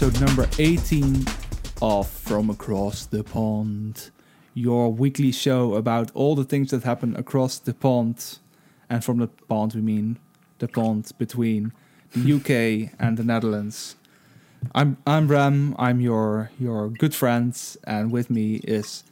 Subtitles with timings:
[0.00, 1.24] episode number 18
[1.82, 4.10] of From Across the Pond,
[4.54, 8.38] your weekly show about all the things that happen across the pond.
[8.88, 10.20] And from the pond, we mean
[10.60, 11.72] the pond between
[12.12, 13.96] the UK and the Netherlands.
[14.72, 15.74] I'm I'm Bram.
[15.80, 19.02] I'm your your good friend, and with me is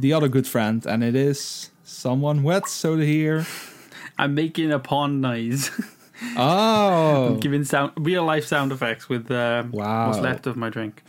[0.00, 2.66] the other good friend, and it is someone wet.
[2.66, 3.46] So to hear.
[4.18, 5.70] I'm making a pond noise.
[6.36, 10.08] Oh, I'm giving sound real life sound effects with uh, Wow.
[10.08, 11.02] what's left of my drink.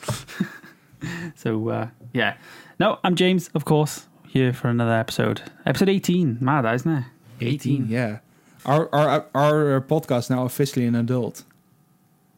[1.35, 2.35] so uh, yeah,
[2.79, 5.41] no, I'm James, of course, here for another episode.
[5.65, 7.03] Episode 18, mad, isn't it?
[7.41, 7.87] 18.
[7.89, 8.19] Yeah,
[8.65, 11.43] our our our podcast now officially an adult.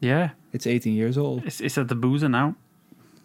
[0.00, 1.44] Yeah, It's 18 years old.
[1.46, 2.54] it's it's at the boozer now.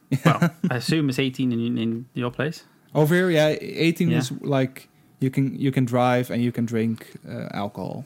[0.25, 0.39] Well,
[0.71, 2.63] I assume it's 18 in in your place.
[2.95, 4.17] Over here, yeah, 18 Yeah.
[4.19, 4.87] is like
[5.19, 8.05] you can you can drive and you can drink uh, alcohol.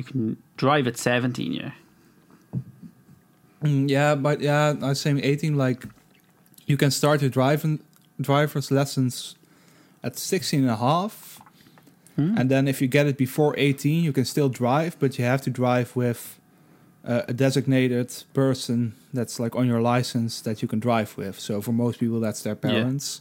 [0.00, 1.72] You can drive at 17, yeah.
[3.62, 5.84] Mm, yeah, but yeah, I was saying 18 like
[6.66, 7.80] you can start your driving
[8.18, 9.36] driver's lessons
[10.02, 11.38] at 16 and a half.
[12.16, 12.38] Hmm?
[12.38, 15.42] And then if you get it before 18, you can still drive, but you have
[15.42, 16.40] to drive with
[17.04, 21.38] uh, a designated person that's like on your license that you can drive with.
[21.38, 23.20] So for most people, that's their parents.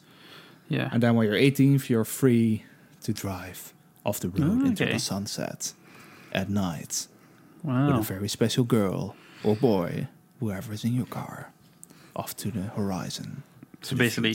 [0.69, 0.89] yeah.
[0.93, 2.63] And then when you're 18, you're free
[3.03, 3.73] to drive
[4.05, 4.93] off the road Oh, into okay.
[4.93, 5.73] the sunset
[6.31, 7.07] at night
[7.63, 10.07] with a very special girl or boy,
[10.39, 11.51] whoever is in your car,
[12.15, 13.43] off to the horizon.
[13.81, 14.31] So basically,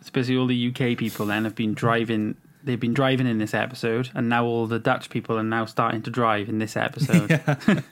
[0.00, 2.36] especially all the UK people then have been driving.
[2.62, 6.00] They've been driving in this episode, and now all the Dutch people are now starting
[6.02, 7.42] to drive in this episode.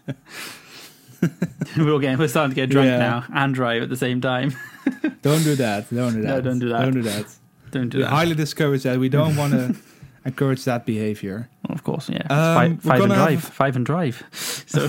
[1.77, 2.99] we're all getting, we're starting to get drunk Yeah.
[2.99, 4.55] now and drive at the same time.
[5.23, 5.93] don't do that.
[5.95, 6.29] Don't do that.
[6.29, 6.81] No, don't do that.
[6.83, 7.27] Don't do that.
[7.71, 8.11] Don't do we that.
[8.11, 8.99] highly discourage that.
[8.99, 9.77] We don't want to
[10.25, 11.49] encourage that behavior.
[11.73, 12.23] Of course, yeah.
[12.25, 13.41] It's Um, five, five and drive.
[13.43, 14.23] have- Five and drive.
[14.67, 14.89] So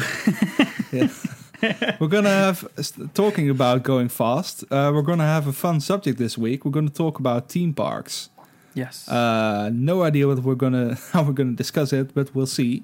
[1.99, 2.67] We're gonna have
[3.13, 4.63] talking about going fast.
[4.69, 6.65] Uh, we're gonna have a fun subject this week.
[6.65, 8.29] We're gonna talk about theme parks.
[8.75, 12.83] yes, Uh, no idea what we're gonna how we're gonna discuss it, but we'll see.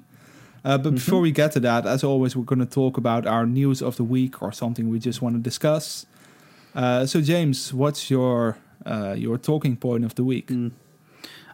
[0.64, 0.96] Uh, but Mhm.
[0.96, 4.04] before we get to that, as always, we're gonna talk about our news of the
[4.04, 6.06] week or something we just want to discuss.
[6.74, 8.56] Uh, so, James, what's your
[8.86, 10.46] uh, your talking point of the week?
[10.50, 10.70] Mm.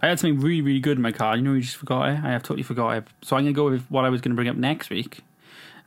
[0.02, 1.36] I had something really, really good in my car.
[1.36, 2.18] You know, you just forgot it.
[2.22, 3.04] I have totally forgot it.
[3.22, 5.20] So I'm going to go with what I was going to bring up next week,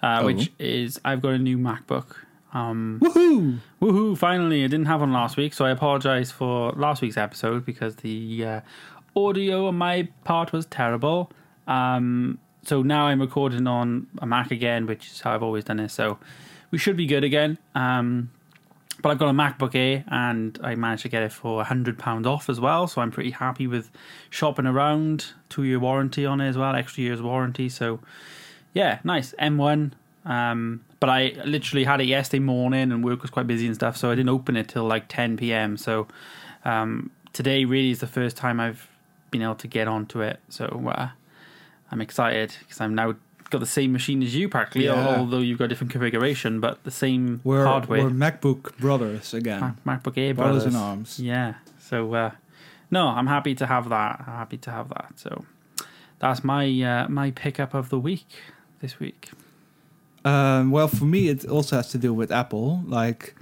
[0.02, 0.26] uh, Oh.
[0.26, 2.16] which is I've got a new MacBook.
[2.54, 3.60] Um, Woohoo!
[3.82, 4.18] Woohoo!
[4.18, 7.98] Finally, I didn't have one last week, so I apologize for last week's episode because
[7.98, 8.62] the uh,
[9.16, 11.32] audio on my part was terrible.
[11.68, 15.80] Um, so now I'm recording on a Mac again, which is how I've always done
[15.80, 15.92] it.
[15.92, 16.18] So
[16.72, 17.60] we should be good again.
[17.76, 18.32] Um,
[19.02, 22.26] but I've got a MacBook Air, and I managed to get it for hundred pound
[22.26, 22.88] off as well.
[22.88, 23.90] So I'm pretty happy with
[24.30, 25.28] shopping around.
[25.50, 27.70] Two year warranty on it as well, extra years warranty.
[27.70, 28.00] So
[28.74, 29.92] yeah, nice M1.
[30.26, 33.96] Um, but I literally had it yesterday morning, and work was quite busy and stuff,
[33.96, 35.78] so I didn't open it till like 10 p.m.
[35.78, 36.08] So
[36.66, 38.90] um, today really is the first time I've
[39.32, 40.40] been able to get onto it.
[40.50, 41.10] So uh,
[41.92, 43.16] I'm excited because I'm now
[43.50, 45.18] got the same machine as you practically, Yeah.
[45.18, 48.04] although you've got a different configuration, but the same We're, hardware.
[48.04, 50.76] we're MacBook brothers again, Mac- MacBook Air brothers brothers.
[50.76, 51.20] in arms.
[51.20, 51.54] Yeah.
[51.80, 52.32] So uh,
[52.92, 54.24] no, I'm happy to have that.
[54.28, 55.14] I'm happy to have that.
[55.16, 55.46] So
[56.20, 58.28] that's my uh, my pickup of the week
[58.82, 59.30] this week.
[60.26, 62.84] Um, well, for me, it also has to do with Apple.
[62.86, 63.36] Like,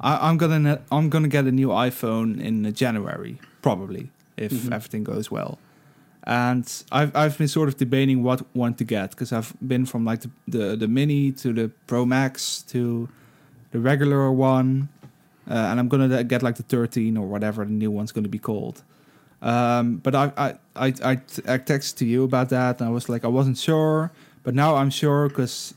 [0.00, 4.72] I, I'm gonna I'm gonna get a new iPhone in January, probably if Mhm.
[4.72, 5.58] everything goes well.
[6.24, 10.04] And I've I've been sort of debating what one to get because I've been from
[10.04, 13.08] like the, the the mini to the Pro Max to
[13.72, 14.88] the regular one,
[15.50, 18.38] uh, and I'm gonna get like the 13 or whatever the new one's gonna be
[18.38, 18.82] called.
[19.40, 22.92] Um, but I I I I, t- I texted to you about that, and I
[22.92, 24.12] was like I wasn't sure,
[24.44, 25.74] but now I'm sure because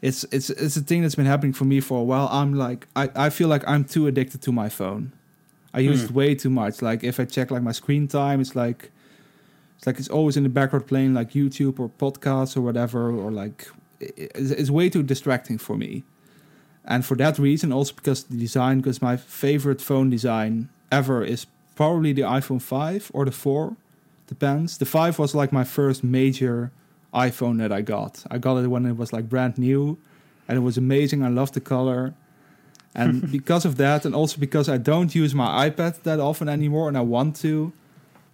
[0.00, 2.28] it's it's it's a thing that's been happening for me for a while.
[2.32, 5.12] I'm like I, I feel like I'm too addicted to my phone.
[5.74, 6.14] I use it Hmm.
[6.14, 6.80] way too much.
[6.80, 8.90] Like if I check like my screen time, it's like
[9.78, 13.30] it's like it's always in the background playing like YouTube or podcasts or whatever, or
[13.30, 13.68] like
[14.00, 16.02] it's, it's way too distracting for me.
[16.84, 21.46] And for that reason, also because the design, because my favorite phone design ever is
[21.76, 23.76] probably the iPhone 5 or the 4,
[24.26, 24.78] depends.
[24.78, 26.72] The 5 was like my first major
[27.14, 28.24] iPhone that I got.
[28.30, 29.96] I got it when it was like brand new,
[30.48, 31.22] and it was amazing.
[31.22, 32.14] I loved the color.
[32.96, 36.88] And because of that, and also because I don't use my iPad that often anymore,
[36.88, 37.72] and I want to,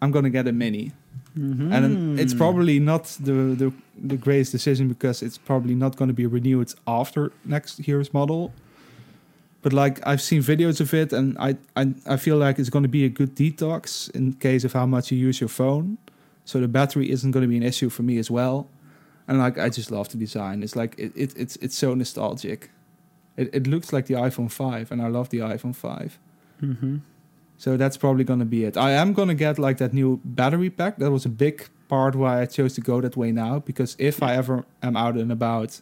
[0.01, 0.93] I'm gonna get a mini.
[1.39, 1.73] Mm-hmm.
[1.73, 6.15] And it's probably not the, the the greatest decision because it's probably not going to
[6.15, 8.53] be renewed after next year's model.
[9.63, 12.85] But like I've seen videos of it, and I I, I feel like it's going
[12.85, 15.99] to be a good detox in case of how much you use your phone.
[16.45, 18.69] So the battery isn't going to be an issue for me as well.
[19.27, 20.63] and like I just love the design.
[20.63, 22.71] It's like it, it it's it's so nostalgic.
[23.37, 26.19] It it looks like the iPhone five, and I love the iPhone five.
[26.63, 26.99] Mm-hmm.
[27.59, 28.77] So that's probably gonna be it.
[28.77, 30.99] I am gonna get like that new battery pack.
[30.99, 34.23] That was a big part why I chose to go that way now because if
[34.23, 35.81] I ever am out and about,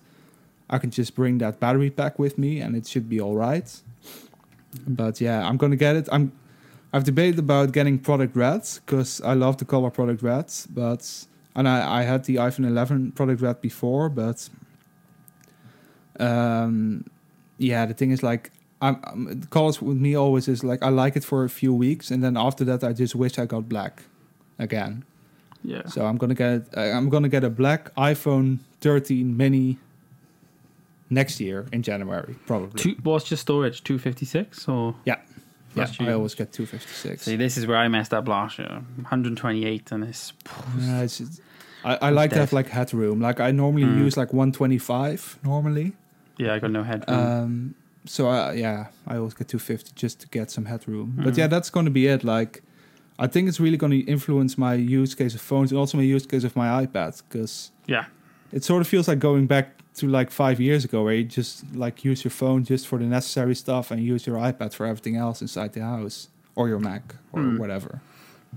[0.69, 3.69] I can just bring that battery pack with me and it should be all right.
[4.87, 6.09] But yeah, I'm gonna get it.
[6.13, 6.33] I'm
[6.93, 11.69] I've debated about getting product red because I love the color product red, but and
[11.69, 14.49] I, I had the iPhone 11 product red before, but
[16.19, 17.05] um,
[17.59, 18.51] yeah, the thing is like
[18.83, 21.73] I'm, I'm the colors with me always is like I like it for a few
[21.73, 24.03] weeks and then after that I just wish I got black
[24.59, 25.05] again.
[25.65, 25.87] Yeah.
[25.87, 29.79] So I'm gonna get uh, I'm gonna get a black iPhone 13 mini
[31.11, 32.81] next year in January probably.
[32.83, 33.83] Two, what's your storage?
[33.85, 34.95] Two fifty six or?
[35.05, 35.17] Yeah.
[35.75, 37.23] Yeah, Last I always get 256.
[37.23, 38.69] See, this is where I messed up last year.
[38.69, 40.33] One hundred twenty eight, and it's
[40.79, 41.41] Yeah, it's just-
[41.85, 43.21] I, I like to have like headroom.
[43.21, 43.99] Like I normally Mm.
[44.05, 45.95] use like 125 normally.
[46.39, 47.19] yeah, I got no headroom.
[47.19, 51.15] Um, so I, yeah, I always get 250 just to get some headroom.
[51.17, 51.39] But Mm.
[51.39, 52.25] yeah, that's going to be it.
[52.25, 52.63] Like,
[53.19, 56.05] I think it's really going to influence my use case of phones and also my
[56.05, 58.07] use case of my iPad because yeah,
[58.53, 61.65] it sort of feels like going back to like five years ago where you just
[61.77, 65.17] like use your phone just for the necessary stuff and use your iPad for everything
[65.17, 67.59] else inside the house or your Mac or Mm.
[67.59, 68.01] whatever.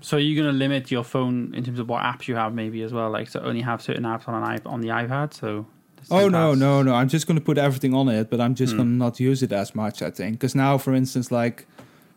[0.01, 2.91] So you're gonna limit your phone in terms of what apps you have, maybe as
[2.93, 5.33] well, like so only have certain apps on an iP- on the iPad.
[5.33, 5.65] So
[6.11, 6.93] Oh no, no, no!
[6.93, 8.77] I'm just going to put everything on it, but I'm just Hmm.
[8.77, 10.01] going to not use it as much.
[10.01, 11.65] I think because now, for instance, like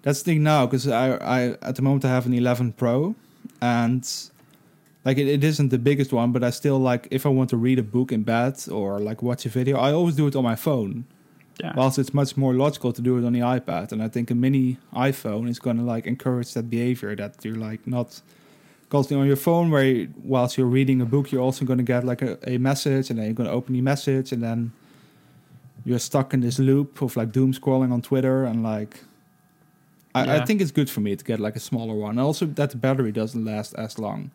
[0.03, 3.15] that's the thing now because I, I at the moment I have an 11 Pro,
[3.61, 4.07] and
[5.05, 7.57] like it, it isn't the biggest one, but I still like if I want to
[7.57, 10.45] read a book in bed or like watch a video, I always do it on
[10.45, 11.05] my phone.
[11.61, 11.73] Yeah.
[11.75, 14.35] Whilst it's much more logical to do it on the iPad, and I think a
[14.35, 18.21] mini iPhone is going to like encourage that behavior that you're like not
[18.89, 21.85] constantly on your phone where you, whilst you're reading a book you're also going to
[21.85, 24.73] get like a, a message and then you're going to open the message and then
[25.85, 29.01] you're stuck in this loop of like doom scrolling on twitter and like
[30.15, 32.13] I, I think it's good for me to get like a smaller one.
[32.13, 34.31] And also that the battery doesn't last as long.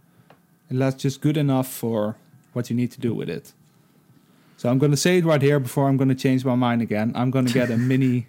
[0.69, 2.15] It lasts just good enough for
[2.53, 3.53] what you need to do with it.
[4.57, 6.81] So i'm going to say it right here before i'm going to change my mind
[6.81, 7.11] again.
[7.15, 8.27] I'm going to get a mini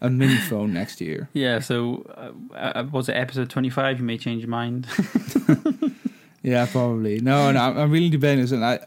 [0.00, 1.58] a mini phone next year Yeah.
[1.60, 3.98] So uh, uh, was it episode twenty five?
[3.98, 4.86] You may change your mind.
[6.42, 7.20] Yeah, probably.
[7.20, 8.80] No, no, I'm, really debating this, and I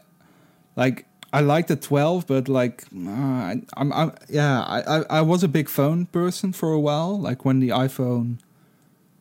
[0.74, 5.20] like I like the 12, but like uh, I, I'm, I'm yeah, I, I I
[5.20, 8.38] was a big phone person for a while, like when the iPhone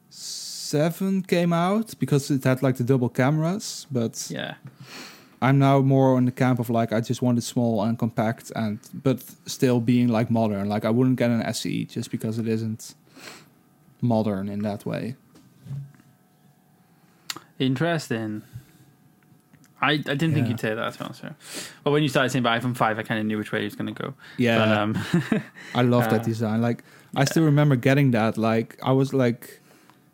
[0.09, 4.55] seven came out because it had like the double cameras, but yeah.
[5.41, 8.51] I'm now more on the camp of like I just want it small and compact
[8.55, 10.69] and but still being like modern.
[10.69, 12.93] Like I wouldn't get an SE just because it isn't
[14.01, 15.15] modern in that way.
[17.59, 18.43] Interesting.
[19.83, 21.23] I, I didn't think you'd say that, to honest.
[21.83, 23.65] But when you started saying about iPhone 5, I kind of knew which way he
[23.65, 24.13] was going to go.
[24.37, 25.41] Yeah, But, um,
[25.75, 26.61] I love Uh, that design.
[26.61, 26.83] Like
[27.15, 28.37] I still remember getting that.
[28.37, 29.59] Like I was like,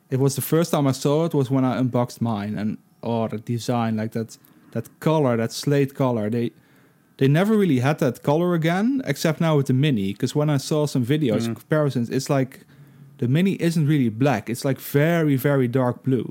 [0.10, 3.28] it was the first time I saw it was when I unboxed mine, and oh,
[3.28, 4.38] the design, like that,
[4.78, 6.30] that color, that slate color.
[6.30, 6.52] They
[7.20, 10.08] they never really had that color again, except now with the mini.
[10.14, 11.56] Because when I saw some videos Mm.
[11.60, 12.52] comparisons, it's like
[13.18, 14.50] the mini isn't really black.
[14.50, 16.28] It's like very very dark blue,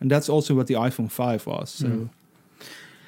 [0.00, 1.70] and that's also what the iPhone five was.
[1.70, 1.86] So.
[1.86, 2.08] Mm.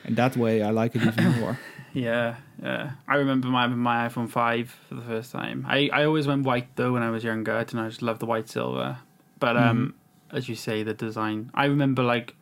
[0.09, 1.59] In that way, I like it even more.
[1.93, 2.91] yeah, yeah.
[3.09, 5.67] I remember my my iPhone 5 for the first time.
[5.69, 8.27] I, I always went white, though, when I was younger, and I just loved the
[8.27, 8.99] white silver.
[9.41, 9.95] But um,
[10.31, 11.51] as you say, the design.
[11.55, 12.37] I remember, like,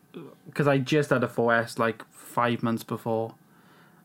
[0.46, 3.34] because I just had a 4S, like, five months before.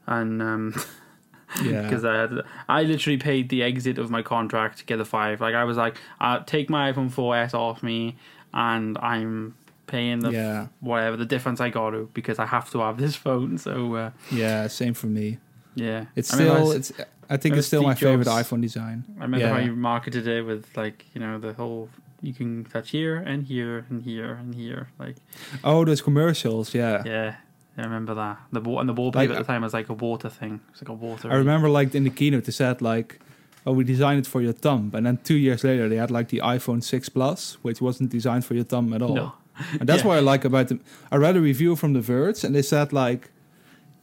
[0.06, 0.76] And um,
[1.64, 2.32] Yeah, because I had
[2.68, 5.42] I literally paid the exit of my contract to get the five.
[5.42, 8.18] Like I was like, uh, take my iPhone 4S off me,
[8.54, 9.56] and I'm
[9.88, 13.16] paying the yeah, whatever the difference I got to because I have to have this
[13.26, 13.58] phone.
[13.58, 14.68] So uh, yeah.
[14.68, 15.40] Same for me.
[15.76, 16.92] yeah, It's I still, I, it's.
[17.32, 19.04] I think it's still my Steve favorite iPhone design.
[19.20, 21.90] I remember how you marketed it with like you know the whole
[22.22, 24.90] you can touch here and here and here and here.
[25.00, 25.16] Like
[25.64, 27.02] Oh, those commercials, yeah.
[27.06, 27.36] yeah,
[27.78, 29.94] I remember that the wa- and the wallpaper Like, at the time was like a
[29.94, 30.60] water thing.
[30.72, 31.32] It's like a water.
[31.32, 33.20] I remember like in the keynote they said like,
[33.66, 36.28] "Oh, we designed it for your thumb," and then two years later they had like
[36.30, 39.16] the iPhone 6 Plus, which wasn't designed for your thumb at all.
[39.16, 39.34] No.
[39.80, 40.08] And that's Yeah.
[40.08, 40.80] what I like about them.
[41.12, 43.30] I read a review from The Verge, and they said like,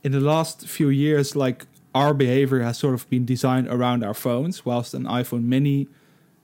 [0.02, 4.14] in the last few years, like our behavior has sort of been designed around our
[4.14, 5.88] phones, whilst an iPhone Mini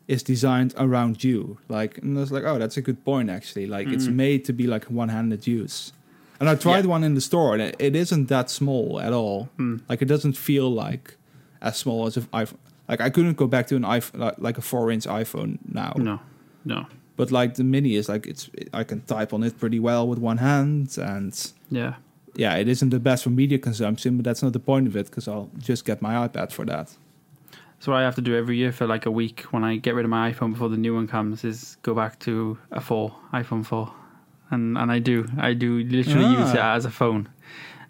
[0.09, 1.59] is designed around you.
[1.68, 3.66] Like, and I was like, oh, that's a good point actually.
[3.66, 4.14] Like, it's Mm.
[4.14, 5.92] made to be like one-handed use.
[6.40, 6.90] And I tried Yeah.
[6.90, 9.49] one in the store, and it, it isn't that small at all.
[9.56, 9.76] Hmm.
[9.88, 11.16] Like, it doesn't feel like
[11.61, 12.56] as small as if iPhone.
[12.88, 15.92] Like, I couldn't go back to an iPhone, like, like a four-inch iPhone now.
[15.97, 16.18] No,
[16.64, 20.09] no, But like the mini is like it's I can type on it pretty well
[20.09, 21.32] with one hand, and
[21.71, 21.94] yeah.
[22.35, 25.06] yeah, it isn't the best for media consumption, but that's not the point of it
[25.06, 26.97] because I'll just get my iPad for that.
[27.83, 29.97] So what I have to do every year for like a week when I get
[29.97, 33.12] rid of my iPhone before the new one comes is go back to a four,
[33.33, 33.93] iPhone four,
[34.53, 36.41] and and I do, I do literally Ah.
[36.43, 37.29] use it as a phone,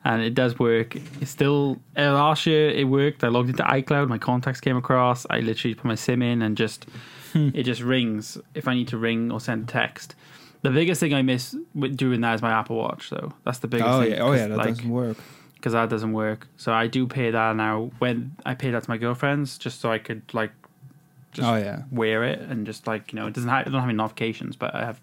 [0.02, 0.96] and it does work.
[1.20, 3.22] It's still uh, last year it worked.
[3.22, 5.26] I logged into iCloud, my contacts came across.
[5.28, 6.86] I literally put my SIM in and just
[7.34, 7.50] Hmm.
[7.52, 10.14] it just rings if I need to ring or send a text.
[10.62, 13.32] The biggest thing I miss with doing that is my Apple Watch, though.
[13.44, 14.12] That's the biggest oh thing.
[14.12, 15.18] yeah, oh yeah, that like, doesn't work.
[15.62, 16.48] Because that doesn't work.
[16.56, 17.92] So I do pay that now.
[18.00, 20.50] When I pay that to my girlfriends, just so I could like
[21.30, 23.80] just oh yeah, wear it and just like you know it doesn't have, I don't
[23.80, 25.00] have any notifications, but I have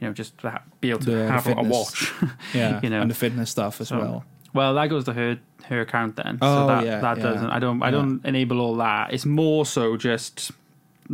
[0.00, 0.34] you know just
[0.80, 2.10] be able to The- the have a watch.
[2.54, 3.02] yeah, You know.
[3.02, 4.24] and the fitness stuff as So, well.
[4.54, 6.38] well, that goes to her her account then.
[6.42, 7.22] Oh, so that yeah, that yeah.
[7.22, 7.50] doesn't.
[7.50, 7.82] I don't.
[7.82, 7.90] I Yeah.
[7.92, 9.12] don't enable all that.
[9.12, 10.50] It's more so just.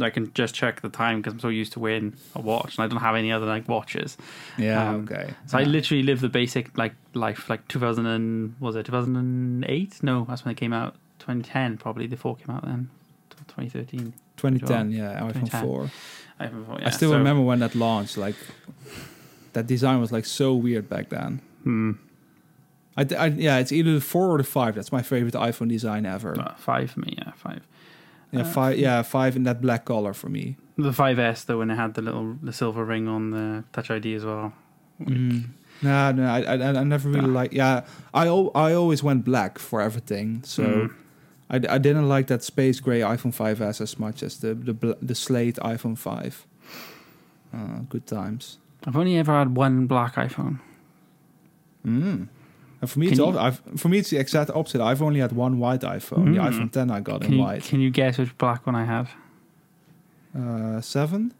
[0.00, 2.84] I can just check the time because I'm so used to wearing a watch and
[2.84, 4.16] I don't have any other like watches.
[4.56, 5.34] Yeah, Um, okay.
[5.46, 10.02] So I literally live the basic like life, like 2000 and was it 2008?
[10.02, 10.94] No, that's when it came out.
[11.20, 12.06] 2010 probably.
[12.06, 12.90] The four came out then.
[13.48, 14.12] 2013.
[14.36, 15.62] 2010, yeah, iPhone 2010.
[15.64, 15.90] 4.
[16.40, 18.16] I, haven't- I still so- remember when that launched.
[18.16, 18.36] Like
[19.54, 21.40] that design was like so weird back then.
[21.64, 21.92] Hmm.
[22.96, 24.74] I, I yeah, it's either the four or the five.
[24.74, 26.38] That's my favorite iPhone design ever.
[26.38, 27.27] Uh, five for me, yeah.
[28.32, 28.78] Yeah, uh, five.
[28.78, 30.56] Yeah, five in that black color for me.
[30.76, 34.14] The 5S though, when it had the little the silver ring on the Touch ID
[34.14, 34.52] as well.
[35.00, 35.44] Mm.
[35.82, 37.40] No, no, I, I, I never really Ah.
[37.42, 37.52] like.
[37.52, 40.42] Yeah, I, I always went black for everything.
[40.44, 40.94] So Mm.
[41.50, 44.98] I, I didn't like that space gray iPhone 5s as much as the the bl-
[45.00, 46.46] the slate iPhone 5.
[47.54, 48.58] Uh, good times.
[48.86, 50.60] I've only ever had one black iPhone.
[51.86, 52.28] Mm.
[52.80, 54.80] And for me, it's you- I've, for me it's the exact opposite.
[54.80, 56.34] I've only had one white iPhone.
[56.34, 56.48] The Mm.
[56.50, 57.62] iPhone 10 I got Can in you white.
[57.64, 59.10] can you guess which black one I have?
[60.38, 61.32] Uh, seven.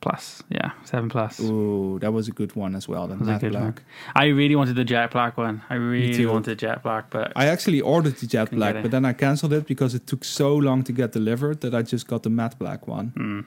[0.00, 1.40] Plus, yeah, seven plus.
[1.40, 3.06] Ooh, that was a good one as well.
[3.06, 3.62] The Was a good black.
[3.62, 3.74] one.
[4.16, 5.60] I really wanted the jet black one.
[5.68, 9.12] I really wanted jet black, but I actually ordered the jet black, but then I
[9.12, 12.30] cancelled it because it took so long to get delivered that I just got the
[12.30, 13.12] matte black one.
[13.14, 13.44] Mm.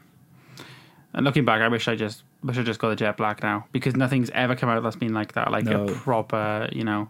[1.14, 3.66] And looking back, I wish I just wish I just got the jet black now
[3.72, 5.86] because nothing's ever come out that's been like that, like No.
[5.86, 7.08] a proper, you know,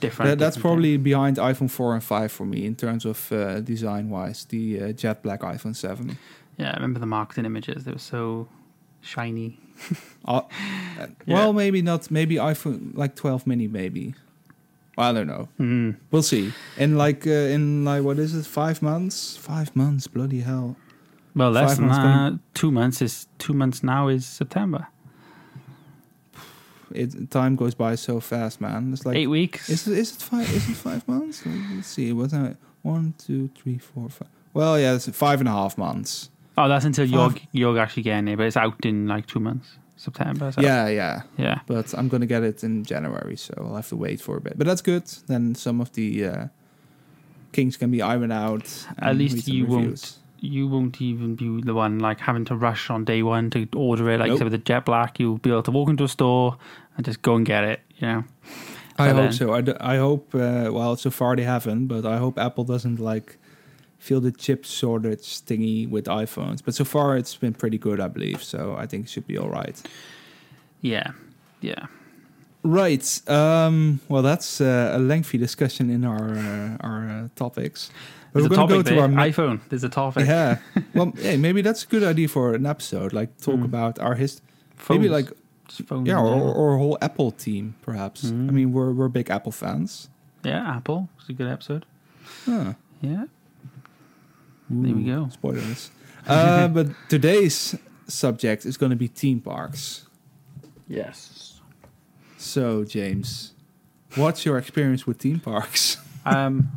[0.00, 0.30] different.
[0.30, 3.60] That, that's different probably behind iPhone 4 and 5 for me in terms of uh,
[3.60, 4.44] design wise.
[4.44, 6.18] The uh, jet black iPhone 7.
[6.56, 7.84] Yeah, I remember the marketing images.
[7.84, 8.48] They were so
[9.00, 9.58] shiny.
[10.24, 10.42] Uh,
[11.00, 12.10] uh, Well, maybe not.
[12.10, 14.14] Maybe iPhone like 12 mini, maybe.
[14.98, 15.48] I don't know.
[15.60, 15.96] Mm.
[16.10, 16.52] We'll see.
[16.76, 18.44] In like uh, in like what is it?
[18.44, 19.36] Five months?
[19.36, 20.08] Five months?
[20.08, 20.76] Bloody hell!
[21.38, 22.54] Well, less Five than months that.
[22.54, 24.88] Two months is two months now is September.
[26.92, 28.92] It time goes by so fast, man.
[28.92, 29.68] It's like Eight weeks.
[29.68, 30.50] Is it, is it five?
[30.52, 31.44] Is it five months?
[31.46, 32.12] Let's see.
[32.12, 32.56] What's that?
[32.82, 34.28] One, two, three, four, five.
[34.54, 36.30] Well, yeah, it's five and a half months.
[36.56, 37.46] oh, that's until you're Five.
[37.52, 40.50] you're actually getting it, but it's out in like two months, September.
[40.50, 40.60] So.
[40.62, 41.22] Yeah, yeah.
[41.36, 41.60] yeah.
[41.66, 44.56] But I'm gonna get it in January, so I'll have to wait for a bit.
[44.58, 45.04] But that's good.
[45.26, 46.46] Then some of the uh,
[47.52, 48.66] kinks can be ironed out.
[48.98, 50.18] At and least some you won't reviews.
[50.40, 54.08] You won't even be the one like having to rush on day one to order
[54.10, 54.18] it.
[54.20, 54.38] Like you Nope.
[54.38, 56.56] said with the jet black, you'll be able to walk into a store
[56.96, 57.80] and just go and get it.
[57.98, 58.24] You know.
[58.98, 59.52] I So hope then- so.
[59.54, 60.34] I, d- I hope.
[60.34, 63.38] Uh, well, so far they haven't, but I hope Apple doesn't like
[63.98, 66.62] feel the chip shortage thingy with iPhones.
[66.64, 68.42] But so far it's been pretty good, I believe.
[68.42, 69.80] So I think it should be all right.
[70.80, 71.12] Yeah.
[71.60, 71.86] Yeah.
[72.62, 73.20] Right.
[73.28, 77.90] Um, well, that's uh, a lengthy discussion in our uh, our uh, topics.
[78.32, 79.60] But There's we're going to topic go to our ma- iPhone.
[79.68, 80.26] There's a topic.
[80.26, 80.58] yeah.
[80.94, 83.12] well, hey, maybe that's a good idea for an episode.
[83.12, 83.64] Like talk Mm.
[83.64, 84.44] about our history.
[84.90, 85.30] Maybe like
[86.04, 88.24] yeah, in or, or a whole Apple team, perhaps.
[88.26, 88.48] Mm.
[88.48, 90.08] I mean, we're we're big Apple fans.
[90.44, 90.76] yeah.
[90.76, 91.08] Apple.
[91.20, 91.84] It's a good episode.
[92.46, 92.74] Huh.
[93.00, 93.24] Yeah.
[94.70, 95.28] There we go.
[95.32, 95.90] Spoilers.
[96.26, 97.74] uh, but today's
[98.06, 100.06] subject is going to be theme parks.
[100.86, 101.60] Yes.
[102.36, 103.52] So, James,
[104.14, 105.96] what's your experience with theme parks?
[106.26, 106.68] Um,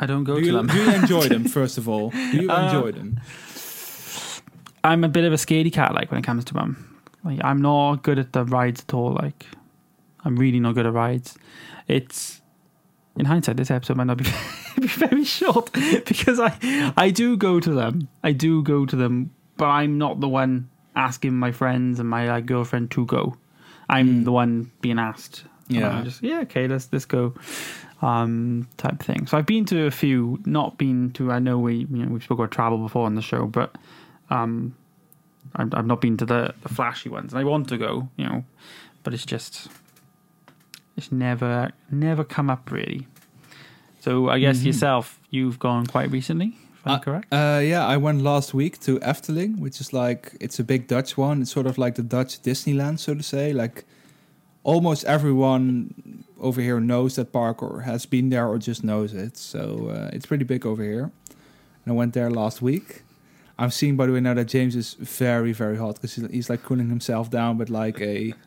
[0.00, 0.66] I don't go do, to you, them.
[0.66, 2.10] do you enjoy them, first of all?
[2.10, 3.20] Do you Uh, enjoy them?
[4.82, 7.00] I'm a bit of a scaredy cat, like when it comes to them.
[7.24, 9.12] Like I'm not good at the rides at all.
[9.12, 9.46] Like
[10.24, 11.38] I'm really not good at rides.
[11.88, 12.42] It's
[13.16, 14.24] in hindsight, this episode might not be,
[14.80, 15.72] be very short
[16.04, 18.08] because I I do go to them.
[18.22, 22.28] I do go to them, but I'm not the one asking my friends and my
[22.28, 23.36] like, girlfriend to go.
[23.88, 24.24] I'm Mm.
[24.24, 25.44] the one being asked.
[25.68, 25.88] And Yeah.
[25.90, 27.32] I'm just yeah, okay, let's let's go.
[28.02, 29.26] Um, type thing.
[29.26, 31.30] So I've been to a few, not been to.
[31.32, 33.74] I know we you know we spoke about travel before on the show, but
[34.30, 34.74] um,
[35.56, 38.26] I've, I've not been to the, the flashy ones, and I want to go, you
[38.26, 38.44] know,
[39.04, 39.68] but it's just
[40.98, 43.06] it's never never come up really.
[44.00, 44.66] So I guess Mhm.
[44.66, 47.32] yourself, you've gone quite recently, if I'm correct.
[47.32, 51.16] Uh, yeah, I went last week to Efteling, which is like it's a big Dutch
[51.16, 51.40] one.
[51.40, 53.54] It's sort of like the Dutch Disneyland, so to say.
[53.54, 53.84] Like
[54.62, 59.36] almost everyone over here knows that park or has been there or just knows it.
[59.36, 61.10] So uh, it's pretty big over here.
[61.84, 63.02] And I went there last week.
[63.58, 66.50] I'm seeing, by the way, now that James is very, very hot because he's, he's
[66.50, 68.34] like cooling himself down with like a.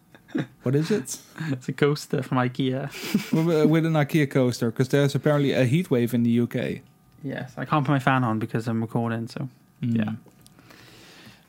[0.63, 1.17] What is it?
[1.51, 2.81] It's a coaster from IKEA.
[3.47, 6.81] with with an IKEA coaster because there's apparently a heat wave in the UK.
[7.23, 9.47] Yes, I can't put my fan on because I'm recording, so
[9.81, 9.95] Mm.
[9.97, 10.11] yeah.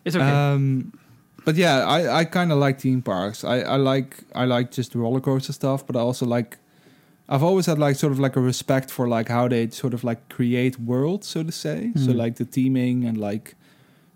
[0.04, 0.30] It's okay.
[0.30, 0.92] Um,
[1.48, 3.42] but yeah, I, I kind of like theme parks.
[3.42, 6.58] I, I like I like just the roller coaster stuff, but I also like.
[7.30, 10.02] I've always had like sort of like a respect for like how they sort of
[10.04, 11.92] like create worlds, so to say.
[11.94, 12.16] So Mhm.
[12.16, 13.54] like the theming and like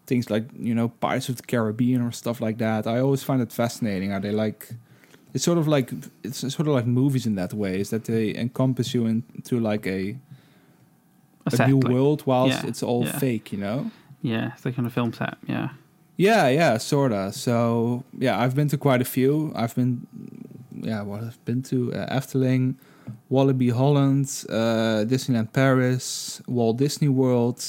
[0.06, 2.86] things like you know Pirates of the Caribbean or stuff like that.
[2.86, 4.68] I always find it fascinating how they like.
[5.34, 5.90] It's sort of like
[6.22, 7.80] it's sort of like movies in that way.
[7.80, 10.16] Is that they encompass you into like a,
[11.46, 13.18] a set, new world whilst yeah, it's all yeah.
[13.18, 13.90] fake, you know.
[14.22, 15.36] Yeah, it's like on a film set.
[15.46, 15.68] Yeah.
[16.16, 17.32] Yeah, yeah, sorta.
[17.32, 19.52] So yeah, I've been to quite a few.
[19.54, 20.06] I've been,
[20.72, 22.76] yeah, what I've been to uh, Efteling,
[23.30, 27.64] Walibi Holland, uh, Disneyland Paris, Walt Disney World,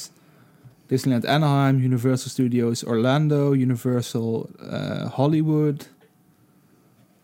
[0.90, 5.88] Disneyland Anaheim, Universal Studios Orlando, Universal uh, Hollywood.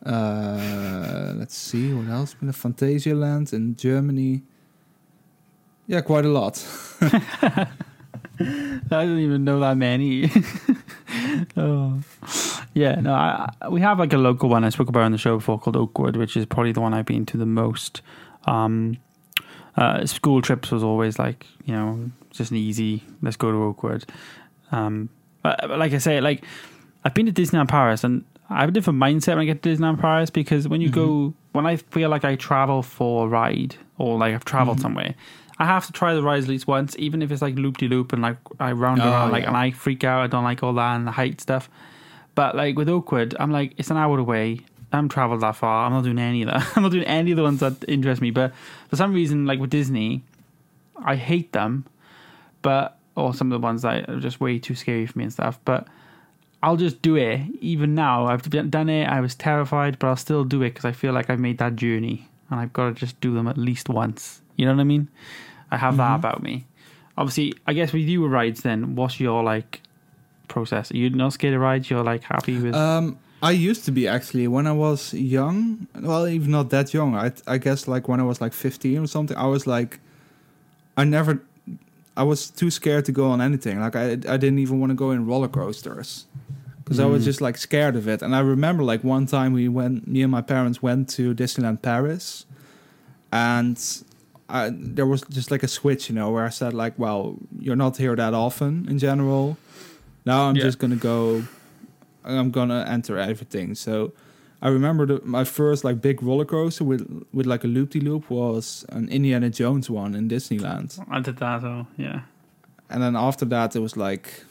[0.05, 2.33] Uh, let's see what else.
[2.33, 4.43] Been to Phantasialand in Germany.
[5.87, 6.65] Yeah, quite a lot.
[8.39, 10.31] I don't even know that many.
[11.57, 11.99] oh.
[12.73, 15.17] Yeah, no, I, I- we have like a local one I spoke about on the
[15.17, 18.01] show before called Oakwood, which is probably the one I've been to the most.
[18.45, 18.97] Um,
[19.77, 24.05] uh, school trips was always like, you know, just an easy, let's go to Oakwood.
[24.71, 25.09] Um,
[25.41, 26.43] but, but like I say, like
[27.03, 29.69] I've been to Disneyland Paris and I have a different mindset when I get to
[29.69, 33.75] Disneyland Paris because when you go, when I feel like I travel for a ride
[33.97, 34.81] or like I've traveled Mhm.
[34.81, 35.15] somewhere,
[35.59, 37.87] I have to try the rides at least once, even if it's like loop de
[37.87, 39.49] loop and like I round Oh, around, like, yeah.
[39.49, 40.21] and I freak out.
[40.21, 41.69] I don't like all that and the height stuff.
[42.33, 44.61] But like with Oakwood, I'm like, it's an hour away.
[44.93, 45.85] I haven't traveled that far.
[45.85, 46.65] I'm not doing any of that.
[46.77, 48.31] I'm not doing any of the ones that interest me.
[48.31, 48.53] But
[48.87, 50.23] for some reason, like with Disney,
[51.03, 51.85] I hate them.
[52.61, 55.33] But or some of the ones that are just way too scary for me and
[55.33, 55.59] stuff.
[55.65, 55.87] But
[56.63, 57.41] I'll just do it.
[57.59, 59.05] Even now, I've done it.
[59.05, 61.75] I was terrified, but I'll still do it because I feel like I've made that
[61.75, 64.41] journey, and I've got to just do them at least once.
[64.55, 65.09] You know what I mean?
[65.71, 66.15] I have that Mhm.
[66.15, 66.65] about me.
[67.17, 69.81] Obviously, I guess with you with rides, then what's your like
[70.47, 70.91] process?
[70.91, 71.89] Are you not scared of rides?
[71.89, 72.73] You're like happy with?
[72.73, 75.87] Um, I used to be actually when I was young.
[76.01, 77.15] Well, even not that young.
[77.15, 79.37] I I guess like when I was like fifteen or something.
[79.37, 79.99] I was like,
[80.97, 81.39] I never.
[82.17, 83.79] I was too scared to go on anything.
[83.79, 86.25] Like I I didn't even want to go in roller coasters
[86.83, 87.25] because I was Mm.
[87.25, 88.21] just like scared of it.
[88.21, 90.07] And I remember like one time we went.
[90.07, 92.45] Me and my parents went to Disneyland Paris,
[93.31, 93.77] and.
[94.49, 97.75] I, there was just like a switch, you know, where I said like, "Well, you're
[97.75, 99.57] not here that often in general.
[100.25, 100.63] Now I'm Yeah.
[100.63, 101.43] just gonna go
[102.25, 103.75] I'm gonna enter everything.
[103.75, 104.11] So
[104.61, 107.99] I remember the, my first like big roller coaster with with like a loop de
[108.01, 112.21] loop was an Indiana Jones one in Disneyland, I did that, so yeah.
[112.89, 114.43] and then after that it was like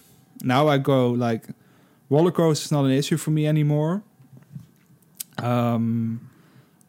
[0.43, 1.45] now I go like
[2.09, 4.03] roller coaster is not an issue for me anymore.
[5.39, 6.31] Um,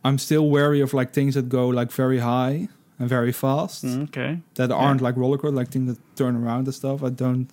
[0.04, 2.68] I'm still wary of like things that go like very high
[3.00, 4.40] and very fast mm, Okay.
[4.56, 7.02] that aren't like roller coaster, like things that turn around and stuff.
[7.04, 7.50] I don't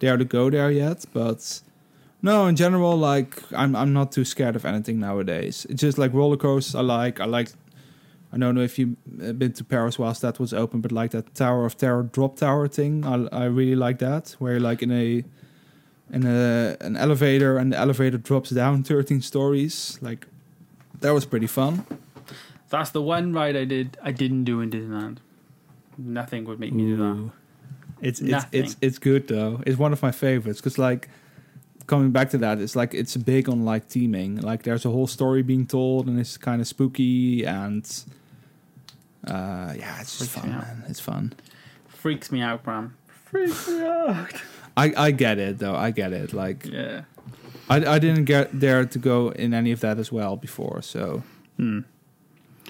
[0.00, 1.60] dare to go there yet, but
[2.22, 5.66] no, in general, like I'm I'm not too scared of anything nowadays.
[5.70, 6.74] It's just like roller coasters.
[6.74, 7.20] I like.
[7.20, 7.48] I like.
[8.32, 11.12] I don't know if you've uh, been to Paris whilst that was open, but like
[11.12, 14.34] that Tower of Terror drop tower thing, I I really like that.
[14.40, 15.24] Where you're like in a
[16.12, 19.98] in a an elevator and the elevator drops down 13 stories.
[20.02, 20.26] Like
[21.00, 21.84] that was pretty fun.
[22.70, 23.96] That's the one ride I did.
[24.02, 25.18] I didn't do in Disneyland.
[25.96, 27.30] Nothing would make me do that.
[28.00, 28.64] It's it's Nothing.
[28.64, 29.60] it's it's good though.
[29.66, 31.08] It's one of my favorites because like
[31.86, 34.36] coming back to that, it's like it's big on like teaming.
[34.36, 37.84] Like there's a whole story being told and it's kind of spooky and
[39.26, 40.62] uh yeah, it's just Freaks fun, me out.
[40.66, 40.84] man.
[40.88, 41.32] It's fun.
[41.88, 42.96] Freaks me out, Bram.
[43.24, 44.32] Freaks me out.
[44.76, 45.74] I I get it though.
[45.74, 46.32] I get it.
[46.32, 47.02] Like Yeah.
[47.68, 50.82] I I didn't get there to go in any of that as well before.
[50.82, 51.22] So
[51.56, 51.80] Hmm.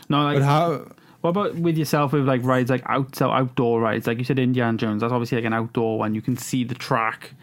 [0.08, 0.86] No, like but how?
[1.20, 4.06] What about with yourself with like rides like out outdoor rides?
[4.06, 6.14] Like you said Indiana Jones, that's obviously like an outdoor one.
[6.14, 7.34] You can see the track.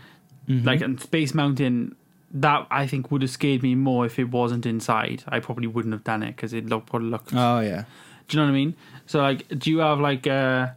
[0.48, 0.66] Mhm.
[0.66, 1.96] Like and Space Mountain
[2.32, 5.24] that I think would have scared me more if it wasn't inside.
[5.28, 7.34] I probably wouldn't have done it because it looked probably looked.
[7.34, 7.84] oh yeah.
[8.28, 8.76] do you know what I mean?
[9.08, 10.26] So like, do you have like?
[10.28, 10.68] uh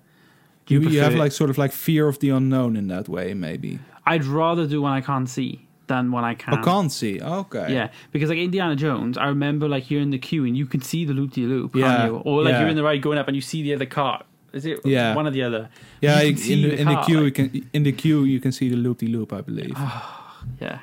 [0.67, 3.09] do You, you have prefer- like sort of like fear of the unknown in that
[3.09, 3.79] way, maybe.
[4.05, 6.55] I'd rather do when I can't see than when I can.
[6.55, 7.21] I can't see.
[7.21, 7.73] Okay.
[7.73, 10.81] Yeah, because like Indiana Jones, I remember like you're in the queue and you can
[10.81, 12.17] see the loop de loop, Yeah, you?
[12.25, 12.61] Or like yeah.
[12.61, 14.23] you're in the ride going up and you see the other car.
[14.53, 15.15] Is it Yeah.
[15.15, 15.69] one or the other?
[16.01, 18.41] Yeah, You in see the, the in the queue, you can in the queue you
[18.41, 19.77] can see the loop de loop, I believe.
[20.61, 20.79] Yeah.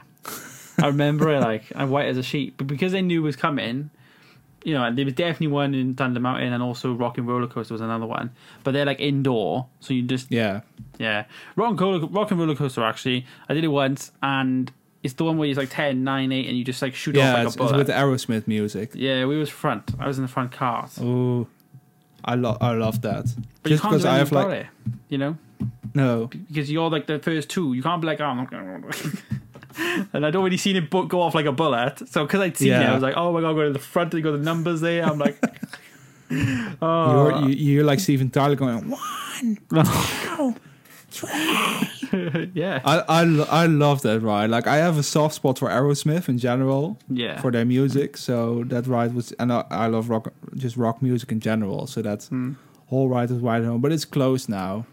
[0.81, 3.35] I remember it like I'm white as a sheet, but because I knew it was
[3.37, 3.89] coming,
[4.65, 7.73] you know, there was definitely one in Thunder Mountain, and also Rock and Roller Coaster
[7.73, 8.31] was another one.
[8.63, 10.61] But they're like indoor, so you just Yeah.
[10.99, 11.25] yeah.
[11.55, 14.71] Rock and, Roller, Rock and Roller Coaster actually, I did it once, and
[15.05, 17.29] it's the one where it's like 10, 9, 8, and you just like shoot Yeah,
[17.31, 17.77] off like it's, a it's bullet.
[17.87, 18.91] with Aerosmith music.
[18.93, 19.91] yeah, we was front.
[19.99, 20.89] I was in the front car.
[20.99, 21.47] Oh,
[22.23, 23.25] I love I love that.
[23.61, 24.65] But you Just can't because do I have like it,
[25.09, 25.37] you know,
[25.93, 27.73] no, because you're like the first two.
[27.73, 28.81] You can't be like, oh, I'm not gonna.
[30.13, 31.99] and I'd already seen it go off like a bullet.
[32.09, 34.13] So because I'd seen it, I was like, oh my god, go to the front.
[34.13, 35.03] You got the numbers there.
[35.05, 35.37] I'm like,
[36.81, 38.89] oh, you're you, you're like Steven Tyler going.
[38.89, 39.57] One,
[42.53, 43.21] yeah, I I
[43.63, 44.49] I love that ride.
[44.49, 47.39] Like I have a soft spot for Aerosmith in general yeah.
[47.41, 48.17] for their music.
[48.17, 51.87] So that ride was, and I, I love rock, just rock music in general.
[51.87, 52.53] So that Hmm.
[52.87, 54.85] whole ride was right home, but it's closed now.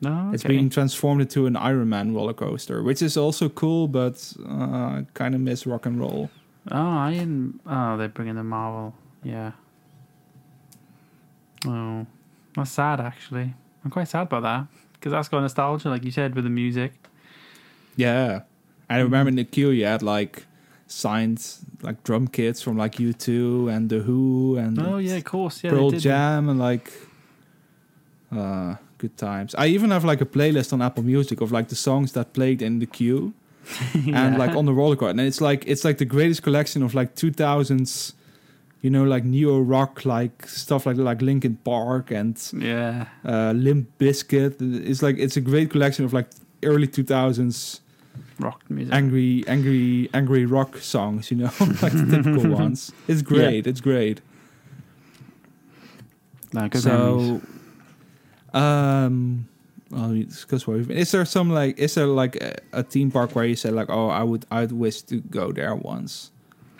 [0.00, 0.54] No, It's okay.
[0.54, 5.34] being transformed into an Iron Man roller coaster, which is also cool, but uh, kind
[5.34, 6.30] of miss rock and roll.
[6.70, 6.76] Oh,
[7.08, 7.58] I am.
[7.66, 8.94] Oh, they're bringing the Marvel.
[9.24, 9.52] Yeah.
[11.66, 12.06] Oh,
[12.54, 13.00] that's sad.
[13.00, 14.66] Actually, I'm quite sad about that
[14.98, 16.92] because that's got nostalgia, like you said, with the music.
[17.96, 18.42] Yeah,
[18.88, 20.46] I remember in the queue you had like
[20.86, 25.62] signs, like drum kits from like U2 and the Who and Oh yeah, of course.
[25.62, 25.90] Yeah, Pearl.
[25.90, 26.92] Jam and like
[28.34, 29.54] uh good times.
[29.56, 32.62] I even have like a playlist on Apple Music of like the songs that played
[32.62, 33.32] in the queue
[33.94, 35.10] and like on the roller coaster.
[35.10, 38.12] And it's like it's like the greatest collection of like 2000s,
[38.80, 43.06] you know, like neo rock like stuff like like Linkin Park and Yeah.
[43.24, 44.56] uh, Limp Bizkit.
[44.88, 46.28] It's like it's a great collection of like
[46.62, 47.80] early 2000s
[48.40, 48.94] Rock music.
[48.94, 51.30] angry angry angry rock songs.
[51.30, 51.50] You know,
[51.82, 52.92] like the typical ones.
[53.08, 53.66] It's great.
[53.66, 54.20] It's great.
[56.52, 56.82] Memories.
[56.82, 57.42] so,
[58.54, 59.48] um,
[59.90, 60.96] well, we discuss what we've been.
[60.96, 63.90] Is there some like, is there like a, a theme park where you say like,
[63.90, 66.30] oh, I would, I'd wish to go there once?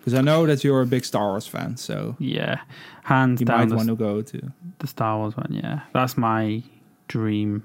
[0.08, 2.60] Because I know that you're a big Star Wars fan, so Yeah,
[3.04, 4.52] hands you down might want to go to.
[4.78, 5.50] the Star Wars one.
[5.52, 6.62] Yeah, that's my
[7.08, 7.62] dream.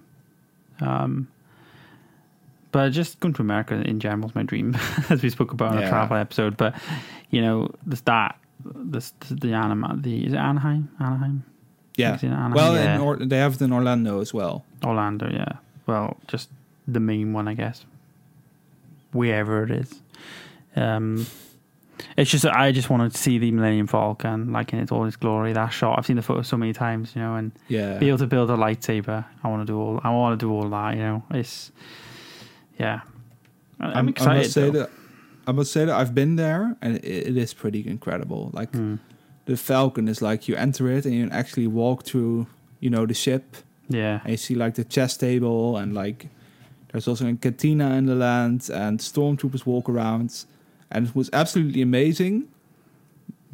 [0.82, 1.30] Um,
[2.74, 4.76] but just going to America in general is my dream,
[5.10, 5.88] as we spoke about in Yeah.
[5.88, 6.58] a travel episode.
[6.58, 6.76] But
[7.30, 10.90] you know, the start, the the Anaheim, the is it Anaheim?
[11.00, 11.44] Anaheim?
[11.96, 12.18] Yeah.
[12.22, 12.52] Anaheim?
[12.52, 12.96] Well, yeah.
[12.96, 14.66] in or- they have it in Orlando as well.
[14.84, 15.30] Orlando.
[15.32, 15.60] Yeah.
[15.88, 16.50] Well, just
[16.88, 17.86] the main one, I guess.
[19.14, 20.02] Wherever it is.
[20.76, 21.26] Um,
[22.18, 25.16] it's just I just wanted to see the Millennium Falcon like in its all its
[25.16, 25.54] glory.
[25.54, 27.98] That shot I've seen the photo so many times, you know, and Yeah.
[27.98, 29.26] be able to build a lightsaber.
[29.44, 30.00] I want to do all.
[30.04, 30.96] I want to do all that.
[30.96, 31.72] You know, it's
[32.80, 33.02] yeah.
[33.80, 34.32] I'm, I'm- excited.
[34.32, 34.80] I must say though.
[34.80, 34.90] that
[35.46, 38.50] I must say that I've been there, and it, it is pretty incredible.
[38.54, 38.96] Like Hmm.
[39.46, 42.48] the Falcon is like you enter it and you actually walk through,
[42.80, 43.58] you know, the ship,
[43.90, 46.28] Yeah, and you see like the chess table and like
[46.92, 50.46] there's also a cantina in the land and stormtroopers walk around,
[50.94, 52.48] and it was absolutely amazing.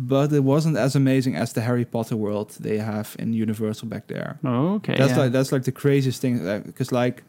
[0.02, 4.08] But it wasn't as amazing as the Harry Potter world they have in Universal back
[4.08, 4.39] there.
[4.45, 4.95] Oh, okay.
[4.97, 5.17] That's yeah.
[5.23, 7.23] like that's like the craziest thing because like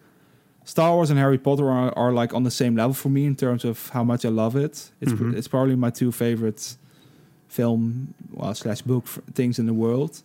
[0.64, 3.34] Star Wars and Harry Potter are, are like on the same level for me in
[3.34, 4.90] terms of how much I love it.
[5.00, 5.34] It's Mhm.
[5.36, 6.76] it's probably my two favorite
[7.48, 10.22] film well, slash book things in the world,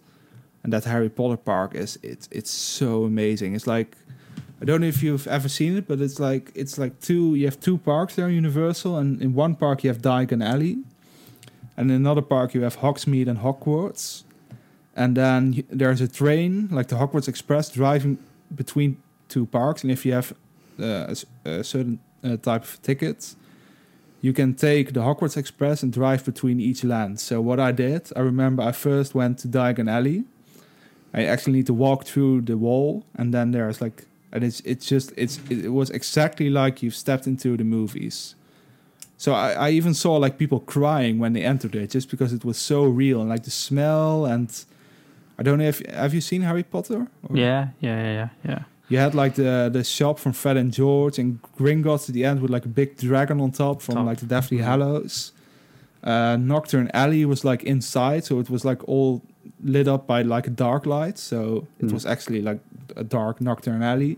[0.63, 3.55] and that Harry Potter park is it's it's so amazing.
[3.55, 3.97] It's like
[4.61, 7.45] I don't know if you've ever seen it, but it's like it's like two you
[7.45, 10.77] have two parks there, Universal, and in one park you have Diagon Alley,
[11.75, 14.23] and in another park you have Hogsmeade and Hogwarts.
[14.95, 18.17] And then there's a train, like the Hogwarts Express, driving
[18.53, 19.83] between two parks.
[19.83, 20.33] And if you have
[20.79, 21.13] uh,
[21.45, 23.35] a, a certain uh, type of ticket,
[24.21, 27.19] you can take the Hogwarts Express and drive between each land.
[27.19, 30.23] So what I did, I remember I first went to Diagon Alley.
[31.13, 34.05] I actually need to walk through the wall, and then there's like,
[34.35, 38.35] and it's it's just it's it was exactly like you've stepped into the movies.
[39.17, 42.43] So I, I even saw like people crying when they entered it, just because it
[42.45, 44.49] was so real and like the smell and
[45.39, 47.07] I don't know if have you seen Harry Potter?
[47.29, 48.59] Or- yeah, yeah, yeah, yeah, yeah.
[48.89, 52.41] You had like the the shop from Fred and George and Gringotts at the end
[52.41, 54.05] with like a big dragon on top from Top.
[54.05, 54.63] like the Deathly Mhm.
[54.65, 55.31] Hallows.
[56.03, 59.21] Uh, Knockturn Alley was like inside, so it was like all
[59.63, 61.17] lit up by like a dark light.
[61.17, 61.93] So it Mm.
[61.93, 62.59] was actually like
[62.95, 64.17] a dark Knockturn Alley.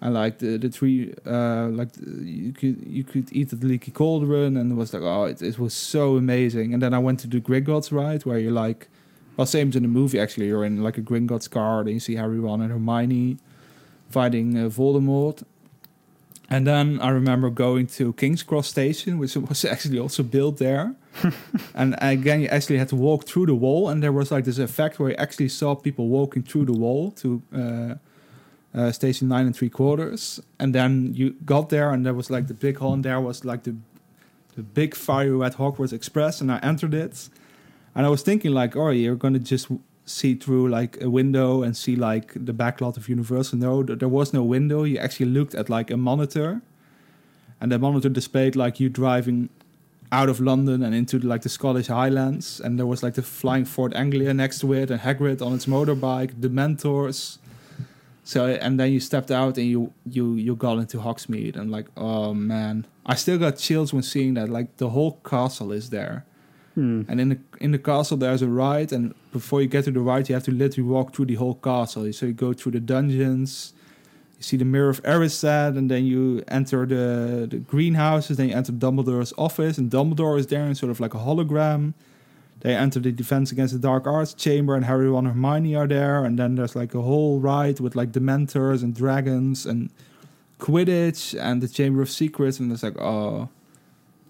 [0.00, 3.66] And like the the tree, uh, like the- you could you could eat at the
[3.66, 6.72] Leaky Cauldron, and it was like oh, it, it was so amazing.
[6.72, 8.88] And then I went to the Gringotts ride, where you're like,
[9.36, 10.46] well, same as in the movie actually.
[10.46, 13.38] You're in like a Gringotts car, and you see Harry, Ron, and Hermione
[14.08, 15.42] fighting uh, Voldemort.
[16.50, 20.94] And then I remember going to King's Cross Station, which was actually also built there.
[21.74, 24.58] and again, you actually had to walk through the wall, and there was like this
[24.58, 27.94] effect where you actually saw people walking through the wall to uh,
[28.78, 30.40] uh, Station Nine and Three Quarters.
[30.58, 33.44] And then you got there, and there was like the big hall, and there was
[33.44, 33.76] like the
[34.56, 37.28] the big fire at Hogwarts Express, and I entered it.
[37.94, 39.68] And I was thinking like, oh, you're gonna just
[40.04, 43.58] see through like a window and see like the backlot of Universal.
[43.58, 44.84] No, th- there was no window.
[44.84, 46.62] You actually looked at like a monitor,
[47.60, 49.48] and the monitor displayed like you driving
[50.10, 53.64] out of London and into like the Scottish Highlands, and there was like the flying
[53.64, 57.38] Ford Anglia next to it, and Hagrid on its motorbike, Dementors.
[58.32, 59.80] So and then you stepped out and you
[60.16, 64.34] you you got into Hogsmeade and like oh man, I still got chills when seeing
[64.34, 64.48] that.
[64.50, 66.16] Like the whole castle is there,
[66.74, 67.02] Hmm.
[67.08, 70.00] and in the in the castle there's a ride, and before you get to the
[70.00, 72.12] ride, you have to literally walk through the whole castle.
[72.12, 73.72] So you go through the dungeons,
[74.36, 78.36] you see the Mirror of Erised, and then you enter the the greenhouses.
[78.36, 81.94] Then you enter Dumbledore's office, and Dumbledore is there in sort of like a hologram.
[82.60, 85.86] They enter the Defense Against the Dark Arts chamber, and Harry, Ron, and Hermione are
[85.86, 86.24] there.
[86.24, 89.90] And then there's like a whole ride with like Dementors and dragons and
[90.58, 93.48] Quidditch and the Chamber of Secrets, and it's like oh,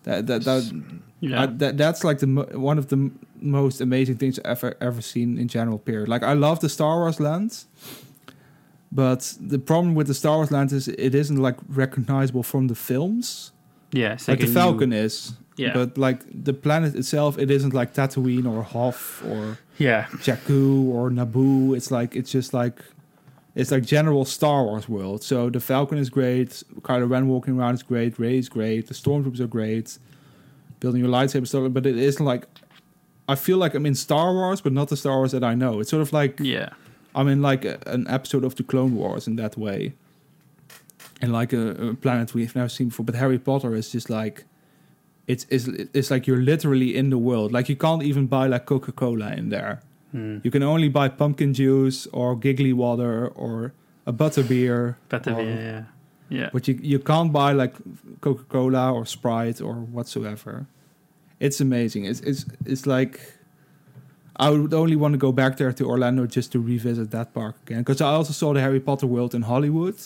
[0.02, 0.82] that that that
[1.20, 1.42] Yeah.
[1.42, 5.00] I, that that's like the one of the m- most amazing things I've ever ever
[5.00, 5.78] seen in general.
[5.78, 6.08] Period.
[6.08, 7.64] Like I love the Star Wars land,
[8.92, 12.74] but the problem with the Star Wars land is it isn't like recognizable from the
[12.74, 13.52] films.
[13.92, 14.10] yeah.
[14.10, 15.72] Like, like, the Falcon New, is, yeah.
[15.74, 20.06] but like the planet itself, it isn't like Tatooine or Hoth or yeah.
[20.24, 21.76] Jakku or Naboo.
[21.76, 22.78] It's like it's just like
[23.54, 25.22] it's like general Star Wars world.
[25.22, 26.62] So the Falcon is great.
[26.82, 28.18] Kylo Ren walking around is great.
[28.18, 28.86] Rey is great.
[28.86, 29.98] The stormtroopers are great.
[30.80, 32.46] Building your lightsaber stuff, but it isn't like
[33.28, 35.80] I feel like I'm in Star Wars, but not the Star Wars that I know.
[35.80, 36.70] It's sort of like Yeah.
[37.14, 39.94] I'm in like a, an episode of the Clone Wars in that way,
[41.20, 43.04] and like a, a planet we've never seen before.
[43.04, 44.44] But Harry Potter is just like
[45.28, 47.52] it's it's it's like you're literally in the world.
[47.52, 49.80] Like you can't even buy like Coca Cola in there.
[50.12, 50.38] Hmm.
[50.42, 53.72] You can only buy pumpkin juice or giggly water or
[54.06, 54.96] a butter beer.
[55.10, 55.84] Better or- be, yeah.
[56.30, 56.50] Yeah.
[56.52, 57.74] But you you can't buy like
[58.20, 60.66] Coca Cola or Sprite or whatsoever.
[61.40, 62.04] It's amazing.
[62.06, 63.20] It's it's it's like
[64.36, 67.56] I would only want to go back there to Orlando just to revisit that park
[67.66, 67.80] again.
[67.80, 69.96] Because I also saw the Harry Potter world in Hollywood,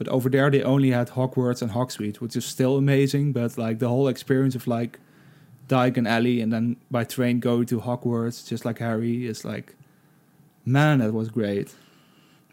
[0.00, 3.32] but over there they only had Hogwarts and Hogsmeade, which is still amazing.
[3.32, 4.98] But like the whole experience of like
[5.68, 9.74] Diagon Alley and then by train go to Hogwarts, just like Harry, is like,
[10.64, 11.74] man, that was great.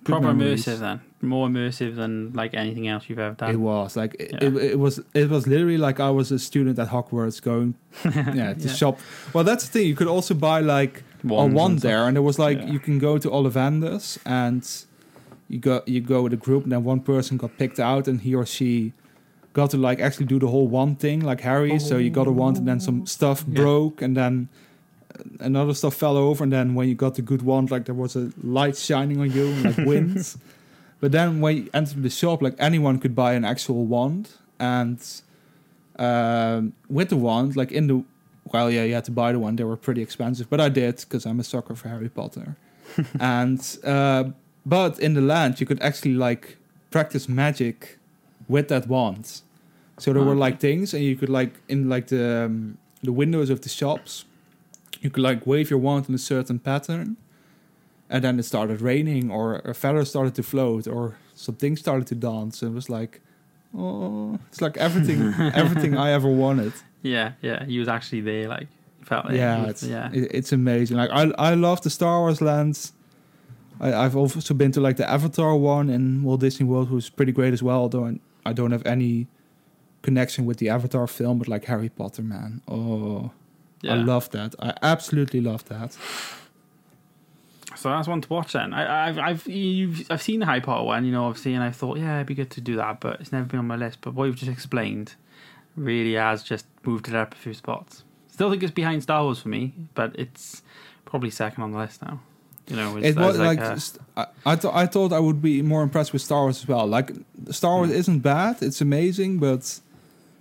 [0.03, 0.65] Good Proper memories.
[0.65, 0.99] immersive then.
[1.21, 3.49] More immersive than like anything else you've ever done.
[3.49, 4.47] It was like it, Yeah.
[4.49, 8.53] it, it was it was literally like I was a student at Hogwarts going yeah
[8.53, 8.73] to Yeah.
[8.73, 8.99] shop.
[9.33, 9.87] Well, that's the thing.
[9.87, 12.71] You could also buy like a Wands and wand there, and it was like Yeah.
[12.73, 14.61] you can go to Ollivanders and
[15.49, 18.21] you go you go with a group, and then one person got picked out, and
[18.21, 18.93] he or she
[19.53, 21.79] got to like actually do the whole wand thing like Harry.
[21.79, 23.55] So you got a wand, and then some stuff Yeah.
[23.61, 24.49] broke, and then
[25.39, 28.15] another stuff fell over, and then when you got the good wand, like there was
[28.15, 30.35] a light shining on you, and, like wind.
[30.99, 34.29] But then when you entered the shop, like anyone could buy an actual wand,
[34.59, 34.99] and
[35.97, 38.03] um, with the wand, like in the
[38.53, 39.55] well, yeah, you had to buy the one.
[39.57, 42.55] They were pretty expensive, but I did because I'm a sucker for Harry Potter.
[43.19, 44.25] and uh,
[44.75, 46.57] but in the land, you could actually like
[46.91, 47.97] practice magic
[48.47, 49.25] with that wand.
[49.99, 50.45] So there were Okay.
[50.47, 52.77] like things, and you could like in like the um,
[53.07, 54.25] the windows of the shops,
[55.03, 57.15] you could like wave your wand in a certain pattern,
[58.09, 62.15] and then it started raining, or a feather started to float, or something started to
[62.15, 62.61] dance.
[62.61, 63.21] And it was like,
[63.77, 65.21] oh, it's like everything,
[65.55, 66.73] everything I ever wanted.
[67.03, 67.65] Yeah, yeah.
[67.65, 68.67] He was actually there, like
[69.03, 70.09] felt like yeah, was- it's yeah.
[70.13, 70.97] it- it's amazing.
[70.97, 72.93] Like I I love the Star Wars lands.
[73.79, 77.31] I, I've also been to like the Avatar one in Walt Disney World, who's pretty
[77.31, 77.79] great as well.
[77.81, 79.27] Although I- I don't have any
[80.03, 83.31] connection with the Avatar film, but like Harry Potter, man, oh,
[83.81, 83.93] yeah.
[83.93, 84.55] I love that.
[84.59, 85.97] I absolutely love that.
[87.75, 88.73] So that's one to watch then.
[88.73, 91.71] I, I've I've you've, I've seen the Harry Potter one, you know, obviously, and I
[91.71, 93.99] thought, yeah, it'd be good to do that, but it's never been on my list.
[94.01, 95.15] But what you've just explained
[95.75, 98.03] really has just moved it up a few spots.
[98.29, 100.63] Still think it's behind Star Wars for me, but it's
[101.05, 102.21] probably second on the list now.
[102.67, 105.41] You know, It was as like, a- st- I I, th- I thought I would
[105.41, 106.85] be more impressed with Star Wars as well.
[106.85, 107.11] Like
[107.51, 107.95] Star Wars Hmm.
[107.95, 109.79] isn't bad; it's amazing, but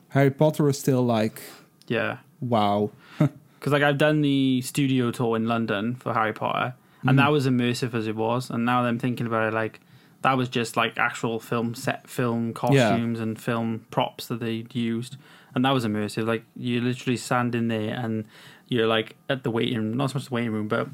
[0.09, 1.41] Harry Potter is still like
[1.87, 2.91] yeah, wow.
[3.19, 7.17] because like I've done the studio tour in London for Harry Potter, and Mm.
[7.23, 8.51] that was immersive as it was.
[8.51, 9.81] And now that I'm thinking about it, like
[10.23, 15.17] that was just like actual film set, film costumes and film props that they used,
[15.55, 16.27] and that was immersive.
[16.27, 18.25] Like you literally stand in there and
[18.69, 19.97] you're like at the waiting, room.
[19.97, 20.89] not so much the waiting room, but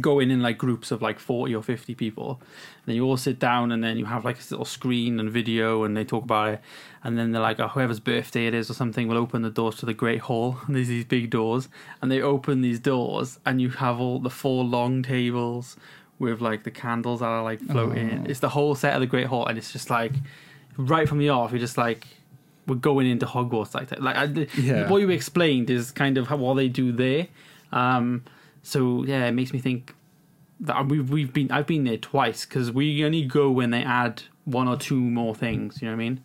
[0.00, 2.40] go in in like groups of like 40 or 50 people.
[2.40, 5.30] And then you all sit down and then you have like this little screen and
[5.30, 6.60] video and they talk about it.
[7.02, 9.76] And then they're like oh, whoever's birthday it is or something will open the doors
[9.76, 10.58] to the great hall.
[10.66, 11.68] And there's these big doors
[12.00, 15.76] and they open these doors and you have all the four long tables
[16.18, 18.20] with like the candles that are like floating.
[18.24, 18.30] Oh.
[18.30, 20.12] it's the whole set of the great hall and it's just like
[20.76, 22.06] right from the off you're just like
[22.66, 24.24] we're going into Hogwarts like that like I,
[24.56, 24.88] Yeah.
[24.88, 27.26] what you explained is kind of how, what they do there.
[27.72, 28.22] Um,
[28.64, 29.94] so yeah, it makes me think
[30.60, 34.22] that we've we've been I've been there twice because we only go when they add
[34.46, 35.80] one or two more things.
[35.80, 36.20] You know what I mean?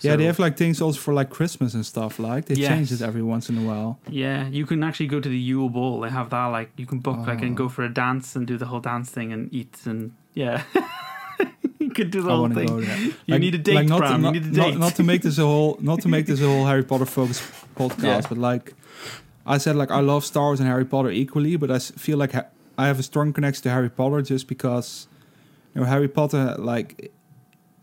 [0.00, 2.18] yeah, So- they have like things also for like Christmas and stuff.
[2.18, 2.68] Like they Yes.
[2.68, 3.98] change it every once in a while.
[4.08, 6.00] Yeah, you can actually go to the Yule Ball.
[6.00, 7.64] They have that like you can book like and Oh.
[7.64, 10.62] go for a dance and do the whole dance thing and eat and yeah.
[11.78, 12.66] you could do the I whole thing.
[12.68, 12.98] go there.
[13.26, 14.22] You need a date, not, Bram.
[14.22, 14.78] Not, you need a date.
[14.78, 17.40] not to make this a whole, not to make this a whole Harry Potter focus
[17.76, 18.20] podcast, Yeah.
[18.28, 18.74] but like
[19.46, 22.32] I said, like I love Star Wars and Harry Potter equally, but I feel like
[22.32, 25.06] ha- I have a strong connection to Harry Potter just because
[25.74, 27.12] you know Harry Potter like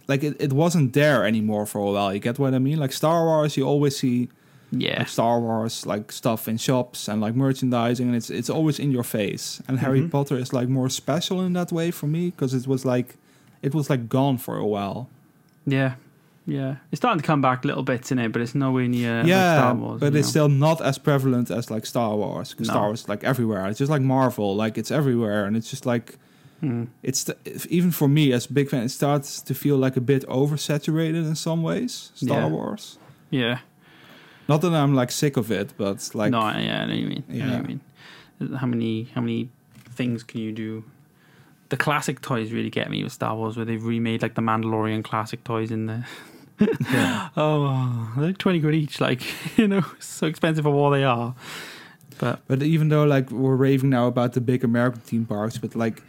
[0.07, 2.13] like it, it wasn't there anymore for a while.
[2.13, 2.77] You get what I mean?
[2.79, 4.29] Like Star Wars, you always see
[4.71, 4.99] yeah.
[4.99, 8.91] like Star Wars like stuff in shops and like merchandising, and it's it's always in
[8.91, 9.61] your face.
[9.67, 10.11] And Harry Mhm.
[10.11, 13.15] Potter is like more special in that way for me because it was like
[13.61, 15.07] it was like gone for a while.
[15.65, 15.93] Yeah.
[16.45, 16.75] Yeah.
[16.91, 19.27] It's starting to come back a little bits in it, but it's nowhere near like
[19.27, 19.99] yeah, Star Wars.
[20.01, 20.31] but it's know?
[20.31, 22.53] still not as prevalent as like Star Wars.
[22.59, 22.65] No.
[22.65, 23.65] Star Wars is like everywhere.
[23.67, 26.17] It's just like Marvel, like it's everywhere, and it's just like
[26.61, 26.87] Mm.
[27.01, 27.29] it's
[27.69, 31.27] even for me as a big fan, it starts to feel like a bit oversaturated
[31.27, 32.11] in some ways.
[32.15, 32.47] Star Yeah.
[32.47, 32.97] Wars.
[33.29, 33.57] Yeah.
[34.47, 37.07] Not that I'm like sick of it, but like no, yeah, I know what you
[37.07, 37.23] mean.
[37.29, 37.79] I know what you
[38.47, 38.55] mean.
[38.55, 39.49] How many how many
[39.89, 40.85] things can you do?
[41.67, 45.03] The classic toys really get me with Star Wars, where they've remade like the Mandalorian
[45.03, 46.05] classic toys in the.
[46.59, 47.29] Yeah.
[47.35, 49.01] oh, they're twenty quid each.
[49.01, 49.23] Like
[49.57, 51.35] you know, so expensive for what they are.
[52.19, 55.75] But But even though like we're raving now about the big American theme parks, but
[55.75, 56.01] like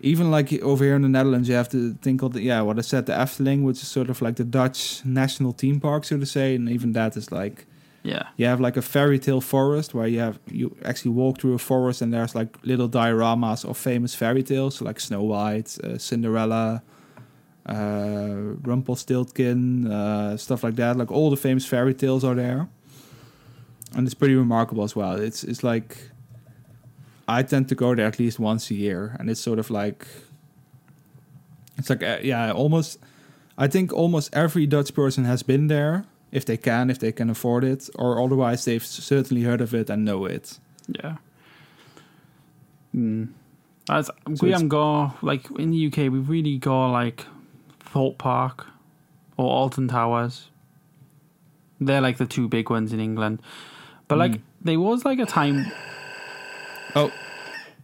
[0.00, 2.78] even like over here in the Netherlands, you have to think of the yeah what
[2.78, 6.18] I said the Efteling, which is sort of like the Dutch national theme park, so
[6.18, 7.66] to say, and even that is like
[8.02, 11.54] yeah, you have like a fairy tale forest where you have you actually walk through
[11.54, 15.76] a forest and there's like little dioramas of famous fairy tales so like Snow White,
[15.84, 16.82] uh, Cinderella,
[17.70, 20.96] uh, Rumpelstiltskin, uh, stuff like that.
[20.96, 22.68] Like all the famous fairy tales are there,
[23.94, 25.14] and it's pretty remarkable as well.
[25.14, 25.96] It's it's like
[27.28, 30.06] I tend to go there at least once a year, and it's sort of like
[31.78, 32.98] it's like uh, yeah, almost.
[33.56, 37.28] I think almost every Dutch person has been there if they can, if they can
[37.28, 40.58] afford it, or otherwise they've certainly heard of it and know it.
[40.88, 41.16] yeah.
[42.94, 43.28] Mm.
[43.88, 47.26] As So we haven't got like in the UK, we've really got like
[47.92, 48.66] Thorpe Park
[49.36, 50.48] or Alton Towers.
[51.80, 53.40] They're like the two big ones in England.
[54.08, 54.40] But like Mm.
[54.62, 55.66] there was like a time
[56.94, 57.12] Oh,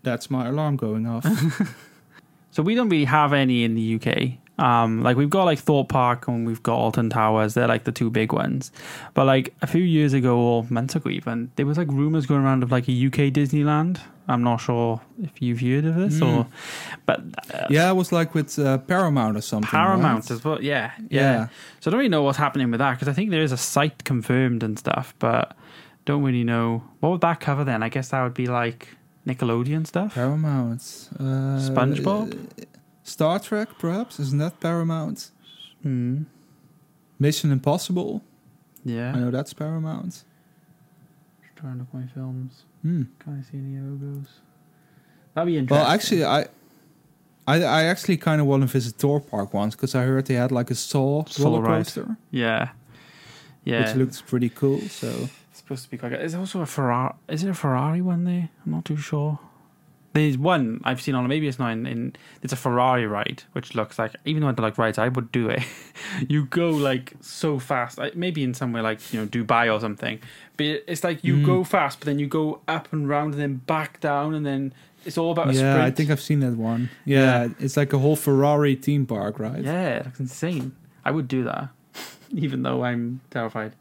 [0.02, 1.24] that's my alarm going off.
[2.50, 4.32] so we don't really have any in the UK.
[4.58, 7.54] Um like we've got like Thorpe Park and we've got Alton Towers.
[7.54, 8.72] They're like the two big ones.
[9.14, 12.42] But like a few years ago or months ago even, there was like rumors going
[12.42, 14.00] around of like a UK Disneyland.
[14.28, 16.26] I'm not sure if you've heard of this Mm.
[16.38, 16.46] or
[17.04, 17.20] but
[17.54, 19.68] uh, yeah, it was like with uh, Paramount or something.
[19.70, 20.30] Paramount right?
[20.32, 20.60] as well.
[20.62, 21.20] Yeah, yeah.
[21.20, 21.46] Yeah.
[21.80, 23.56] So I don't really know what's happening with that because I think there is a
[23.56, 25.54] site confirmed and stuff, but
[26.06, 27.82] don't really know what would that cover then.
[27.82, 28.88] I guess that would be like
[29.28, 30.14] Nickelodeon stuff.
[30.14, 30.80] Paramount.
[31.20, 32.48] Uh, SpongeBob?
[33.06, 34.18] Star Trek, perhaps?
[34.18, 35.30] Isn't that Paramount?
[35.82, 36.24] Hmm.
[37.18, 38.22] Mission Impossible.
[38.84, 39.12] Yeah.
[39.14, 40.24] I know that's Paramount.
[41.42, 42.64] Just trying to look my films.
[42.82, 43.04] Hmm.
[43.20, 44.28] Can I see any logos?
[45.34, 45.84] That'd be interesting.
[45.84, 46.46] Well, actually, I,
[47.46, 50.34] I, I actually kind of want to visit Thorpe Park once because I heard they
[50.34, 51.76] had like a Saw, Saw roller ride.
[51.84, 52.70] coaster, yeah,
[53.64, 53.86] yeah.
[53.86, 54.80] which looks pretty cool.
[54.80, 56.22] So It's supposed to be quite good.
[56.22, 57.14] Is there also a Ferrari?
[57.28, 58.48] Is there a Ferrari one there?
[58.64, 59.38] I'm not too sure.
[60.16, 61.26] There's one I've seen on.
[61.28, 61.86] Maybe it's not in.
[61.86, 65.08] in it's a Ferrari ride, which looks like even though I don't like rides, I
[65.08, 65.62] would do it.
[66.28, 67.98] you go like so fast.
[67.98, 70.18] Like, maybe in somewhere like you know Dubai or something.
[70.56, 71.44] But it's like you Mm.
[71.44, 74.72] go fast, but then you go up and round and then back down, and then
[75.04, 75.80] it's all about a yeah, sprint.
[75.86, 76.88] I think I've seen that one.
[77.04, 79.62] Yeah, it's like a whole Ferrari theme park, right?
[79.62, 80.74] Yeah, it looks insane.
[81.04, 81.68] I would do that,
[82.30, 83.72] even though I'm terrified.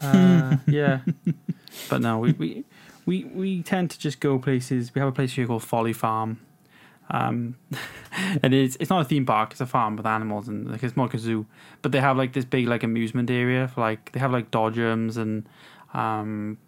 [0.00, 1.00] Uh, yeah,
[1.90, 2.64] but no, we, we
[3.06, 4.94] we we tend to just go places.
[4.94, 6.40] We have a place here called Folly Farm,
[7.10, 7.56] um,
[8.42, 10.96] and it's it's not a theme park; it's a farm with animals and like it's
[10.96, 11.46] more like a zoo.
[11.82, 15.16] But they have like this big like amusement area for like they have like dodgems
[15.16, 15.46] and
[15.92, 16.58] um,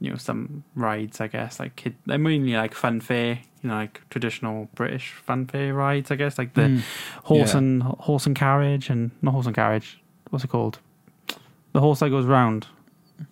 [0.00, 1.20] you know some rides.
[1.20, 1.96] I guess like kid.
[2.06, 6.10] They're mainly like fun fair, you know, like traditional British fun fair rides.
[6.10, 6.82] I guess like the Mm.
[7.24, 7.58] horse Yeah.
[7.58, 10.00] and horse and carriage and not horse and carriage.
[10.30, 10.78] What's it called?
[11.72, 12.66] The horse that goes round.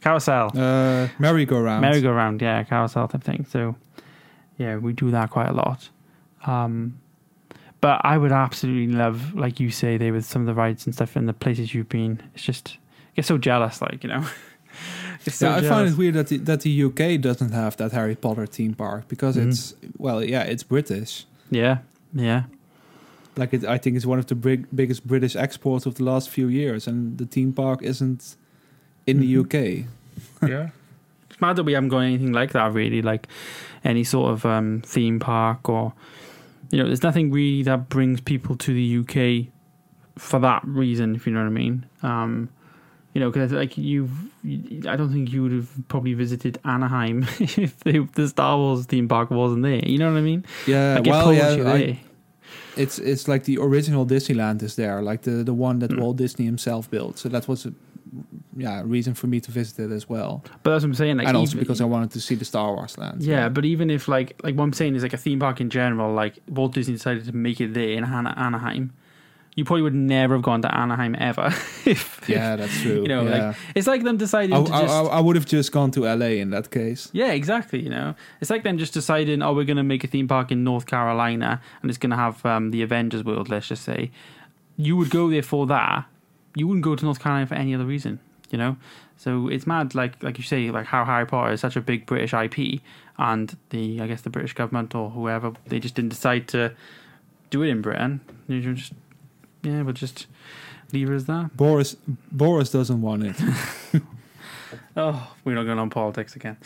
[0.01, 0.53] Carousel.
[0.57, 1.81] Uh, merry-go-round.
[1.83, 3.47] Merry-go-round, yeah, carousel type thing.
[3.49, 3.77] So
[4.59, 5.89] yeah, we do that quite a lot.
[6.47, 6.99] Um
[7.81, 10.95] but I would absolutely love, like you say, there with some of the rides and
[10.95, 12.23] stuff in the places you've been.
[12.35, 14.25] It's just I get so jealous, like, you know.
[15.29, 18.17] So yeah, I find it weird that the, that the UK doesn't have that Harry
[18.17, 19.49] Potter theme park because Mhm.
[19.49, 21.27] it's well, yeah, it's British.
[21.51, 21.79] Yeah,
[22.13, 22.45] yeah.
[23.37, 26.29] Like it, I think it's one of the big, biggest British exports of the last
[26.29, 28.35] few years, and the theme park isn't
[29.07, 29.21] in Mhm.
[29.21, 29.87] the UK.
[30.49, 30.69] yeah.
[31.31, 33.27] it's mad that we haven't got anything like that really, like
[33.85, 35.93] any sort of um, theme park or
[36.71, 39.53] you know, there's nothing really that brings people to the UK
[40.17, 41.85] for that reason, if you know what I mean.
[42.03, 42.49] Um,
[43.13, 44.11] you know, because like you've,
[44.43, 48.87] you, I don't think you would have probably visited Anaheim if the, the Star Wars
[48.87, 49.85] theme park wasn't there.
[49.85, 50.47] You know what I mean?
[50.67, 52.01] Yeah, Like, well, pulls yeah, I-
[52.75, 56.01] it's it's like the original Disneyland is there, like the the one that Mm.
[56.01, 57.19] Walt Disney himself built.
[57.19, 57.75] So that was a
[58.57, 61.17] yeah reason for me to visit it as well, But that's what I'm saying.
[61.19, 63.23] Like, and also because I wanted to see the Star Wars land.
[63.23, 65.71] Yeah, but even if like like what I'm saying is like a theme park in
[65.71, 68.93] general, like Walt Disney decided to make it there in Ana- Anaheim,
[69.55, 71.47] you probably would never have gone to Anaheim ever.
[71.85, 73.03] if yeah, that's true.
[73.03, 73.49] you know, yeah.
[73.49, 76.03] like it's like them deciding I, to just I, I would have just gone to
[76.03, 77.11] LA in that case.
[77.13, 77.81] yeah, exactly.
[77.81, 80.51] You know, it's like them just deciding, oh, we're going to make a theme park
[80.53, 83.49] in North Carolina and it's going to have um, the Avengers World.
[83.49, 84.11] Let's just say,
[84.77, 86.07] you would go there for that.
[86.55, 88.21] You wouldn't go to North Carolina for any other reason.
[88.51, 88.77] You know,
[89.17, 89.95] so it's mad.
[89.95, 92.83] Like like you say, like how Harry Potter is such a big British IP,
[93.19, 96.73] and the I guess the British government or whoever they just didn't decide to
[97.51, 98.21] do it in Britain.
[98.49, 98.93] You just
[99.63, 100.27] yeah, we'll just
[100.93, 101.57] leave it as that.
[101.57, 101.97] Boris
[102.31, 103.37] Boris doesn't want it.
[104.97, 106.57] Oh, we're not going on politics again.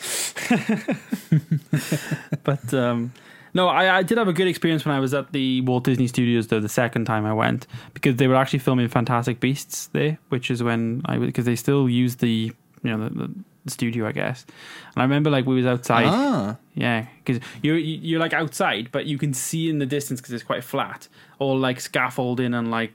[2.43, 3.13] but um,
[3.57, 6.07] no, I, I did have a good experience when I was at the Walt Disney
[6.07, 10.17] Studios though the second time I went because they were actually filming Fantastic Beasts there,
[10.29, 12.51] which is when I because they still use the
[12.83, 13.29] you know the,
[13.65, 14.45] the studio I guess.
[14.93, 16.05] And I remember like we was outside.
[16.07, 20.21] ah, Yeah, because you're you- you're like outside, but you can see in the distance
[20.21, 21.07] because it's quite flat,
[21.39, 22.91] all like scaffolding and like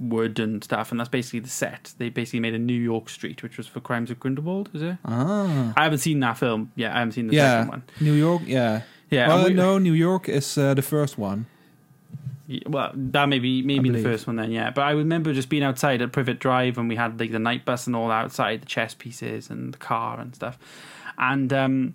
[0.00, 1.92] wood and stuff, and that's basically the set.
[1.98, 4.70] They basically made a New York street, which was for Crimes of Grindelwald.
[4.72, 4.96] Is it?
[5.04, 6.70] ah, I haven't seen that film.
[6.76, 7.52] Yeah, I haven't seen the yeah.
[7.56, 7.82] second one.
[8.00, 8.82] New York, yeah.
[9.10, 11.46] Yeah, well, we- no, New York is uh, the first one.
[12.66, 14.70] Well, that may be maybe the first one then, yeah.
[14.70, 17.66] But I remember just being outside at Privet Drive and we had like the night
[17.66, 20.58] bus and all outside, the chess pieces and the car and stuff.
[21.18, 21.94] And um,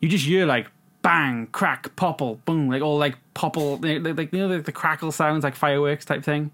[0.00, 0.68] you just hear like
[1.02, 5.12] bang, crack, popple, boom, like all like popple, like, like you know like the crackle
[5.12, 6.52] sounds like fireworks type thing.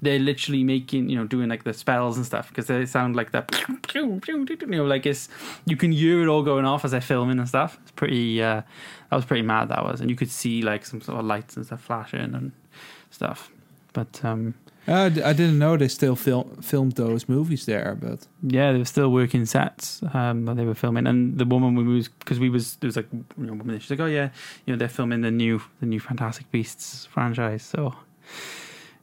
[0.00, 3.32] They're literally making, you know, doing like the spells and stuff because they sound like
[3.32, 3.50] that,
[3.94, 4.20] you
[4.66, 5.28] know, like it's
[5.66, 7.78] you can hear it all going off as they're filming and stuff.
[7.82, 8.42] It's pretty.
[8.42, 8.62] Uh,
[9.10, 9.70] that was pretty mad.
[9.70, 12.52] That was, and you could see like some sort of lights and stuff flashing and
[13.10, 13.50] stuff.
[13.92, 14.54] But um,
[14.86, 18.78] I d- I didn't know they still film, filmed those movies there, but yeah, they
[18.78, 21.06] were still working sets um, that they were filming.
[21.06, 23.90] And the woman we was because we was there was like you know woman she's
[23.90, 24.30] like oh yeah
[24.64, 27.62] you know they're filming the new the new Fantastic Beasts franchise.
[27.62, 27.94] So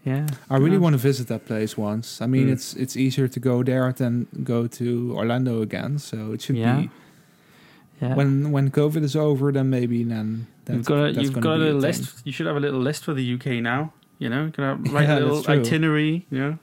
[0.05, 2.21] yeah, I really want to visit that place once.
[2.21, 2.53] I mean, Mm.
[2.53, 6.81] it's it's easier to go there than go to Orlando again, so it should Yeah.
[6.81, 6.89] be
[8.01, 8.13] yeah.
[8.15, 9.51] when when COVID is over.
[9.51, 11.89] Then maybe then you've got a, you've gonna got a little thing.
[12.01, 12.21] list.
[12.25, 13.91] You should have a little list for the UK now.
[14.19, 16.25] You know, have, write Yeah, a little itinerary.
[16.29, 16.57] You know,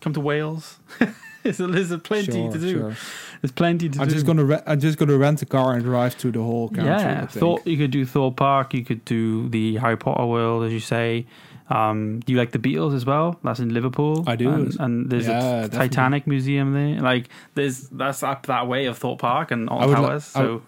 [0.00, 0.78] come to Wales.
[1.42, 2.70] there's, a, there's a plenty Sure, to do.
[2.72, 2.96] sure.
[3.40, 4.14] There's plenty to I'm do.
[4.14, 6.84] just gonna re- I'm just gonna rent a car and drive through the whole country.
[6.84, 7.26] Yeah.
[7.26, 8.74] Thor, you could do Thorpe Park.
[8.74, 11.26] You could do the Harry Potter world, as you say.
[11.70, 13.38] Um, do you like the Beatles as well?
[13.42, 14.24] That's in Liverpool.
[14.26, 14.50] I do.
[14.50, 15.68] And, and there's Yeah, a.
[15.68, 17.00] Titanic museum there.
[17.00, 20.32] Like there's that's up that way of Thorpe Park and all I would li- towers.
[20.36, 20.62] I so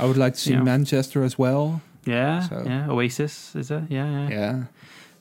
[0.00, 0.62] I would like to see Yeah.
[0.62, 1.80] Manchester as well.
[2.04, 2.90] yeah, so- yeah.
[2.90, 3.84] Oasis is it?
[3.88, 4.62] Yeah, yeah, Yeah,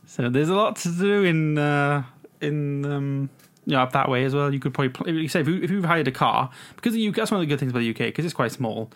[0.08, 2.04] So there's a lot to do in uh,
[2.42, 3.30] in um,
[3.68, 4.52] you know, up that way as well.
[4.52, 7.16] You could probably you say if, you, if you've hired a car because the UK,
[7.16, 8.90] that's one of the good things about the UK because it's quite small.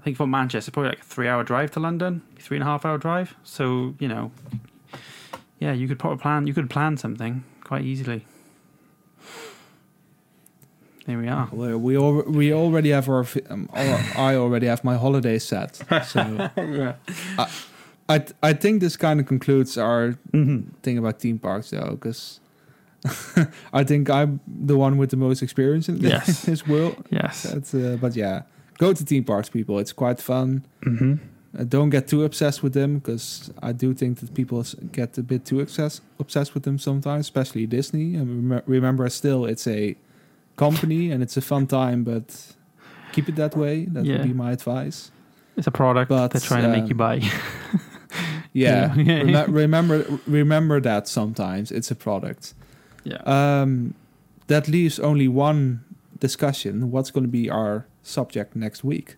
[0.00, 2.98] I think from Manchester, probably like a three-hour drive to London, three and a half-hour
[2.98, 3.36] drive.
[3.44, 4.32] So you know,
[5.60, 6.46] yeah, you could probably plan.
[6.48, 8.24] You could plan something quite easily.
[11.06, 11.48] There we are.
[11.52, 15.76] we we, al- we already have our, um, I already have my holiday set.
[16.06, 16.50] So
[18.08, 20.64] I th- I think this kind of concludes our Mhm.
[20.82, 22.40] thing about theme parks though, because
[23.72, 26.42] I think I'm the one with the most experience in this, Yes.
[26.50, 26.96] this world.
[27.10, 27.46] Yes.
[27.74, 28.42] Uh, but yeah,
[28.78, 29.78] go to theme parks, people.
[29.80, 30.64] It's quite fun.
[30.84, 31.14] hmm
[31.58, 35.22] Uh, don't get too obsessed with them because I do think that people get a
[35.22, 38.14] bit too obsessed obsessed with them sometimes, especially Disney.
[38.14, 39.96] And rem- remember, still, it's a
[40.56, 42.54] company and it's a fun time, but
[43.12, 43.86] keep it that way.
[43.86, 44.18] That Yeah.
[44.18, 45.10] would be my advice.
[45.56, 47.20] It's a product But, they're trying to make um, you buy.
[48.52, 49.22] Yeah, Yeah.
[49.22, 52.54] Rem- remember remember that sometimes it's a product.
[53.04, 53.22] yeah.
[53.26, 53.94] Um,
[54.46, 55.80] that leaves only one
[56.18, 56.90] discussion.
[56.90, 59.16] What's going to be our subject next week?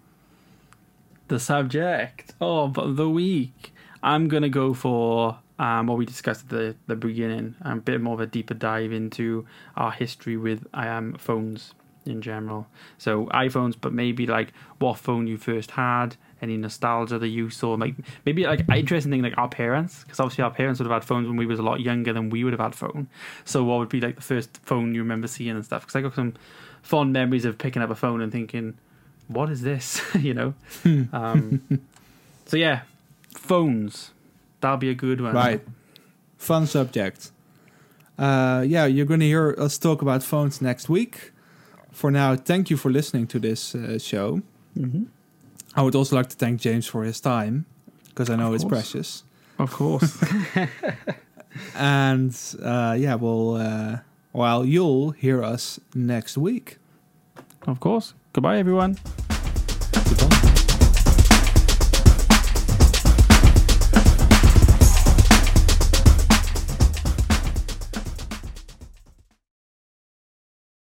[1.28, 3.74] The subject of the week.
[4.02, 8.14] I'm gonna go for um, what we discussed at the, the beginning, a bit more
[8.14, 9.46] of a deeper dive into
[9.76, 12.66] our history with I um, phones in general.
[12.98, 17.74] So iPhones, but maybe like what phone you first had, any nostalgia that you saw,
[17.74, 17.94] like
[18.26, 21.28] maybe like interesting thing like our parents, because obviously our parents would have had phones
[21.28, 23.08] when we was a lot younger than we would have had phone.
[23.44, 25.82] So what would be like the first phone you remember seeing and stuff?
[25.82, 26.34] Because I got some
[26.82, 28.78] fond memories of picking up a phone and thinking,
[29.28, 30.00] what is this?
[30.18, 30.54] you know.
[31.12, 31.62] um,
[32.46, 32.82] so yeah,
[33.34, 34.12] phones.
[34.60, 35.34] That'll be a good one.
[35.34, 35.60] Right.
[36.38, 37.30] Fun subject.
[38.18, 41.32] Uh, yeah, you're going to hear us talk about phones next week.
[41.90, 44.42] For now, thank you for listening to this uh, show.
[44.78, 45.04] Mm-hmm.
[45.74, 47.66] I would also like to thank James for his time
[48.08, 49.24] because I know it's precious.
[49.58, 50.22] Of course.
[51.74, 53.98] And uh, yeah, well, uh,
[54.32, 56.78] well, you'll hear us next week.
[57.66, 58.14] of course.
[58.32, 58.96] Goodbye, everyone.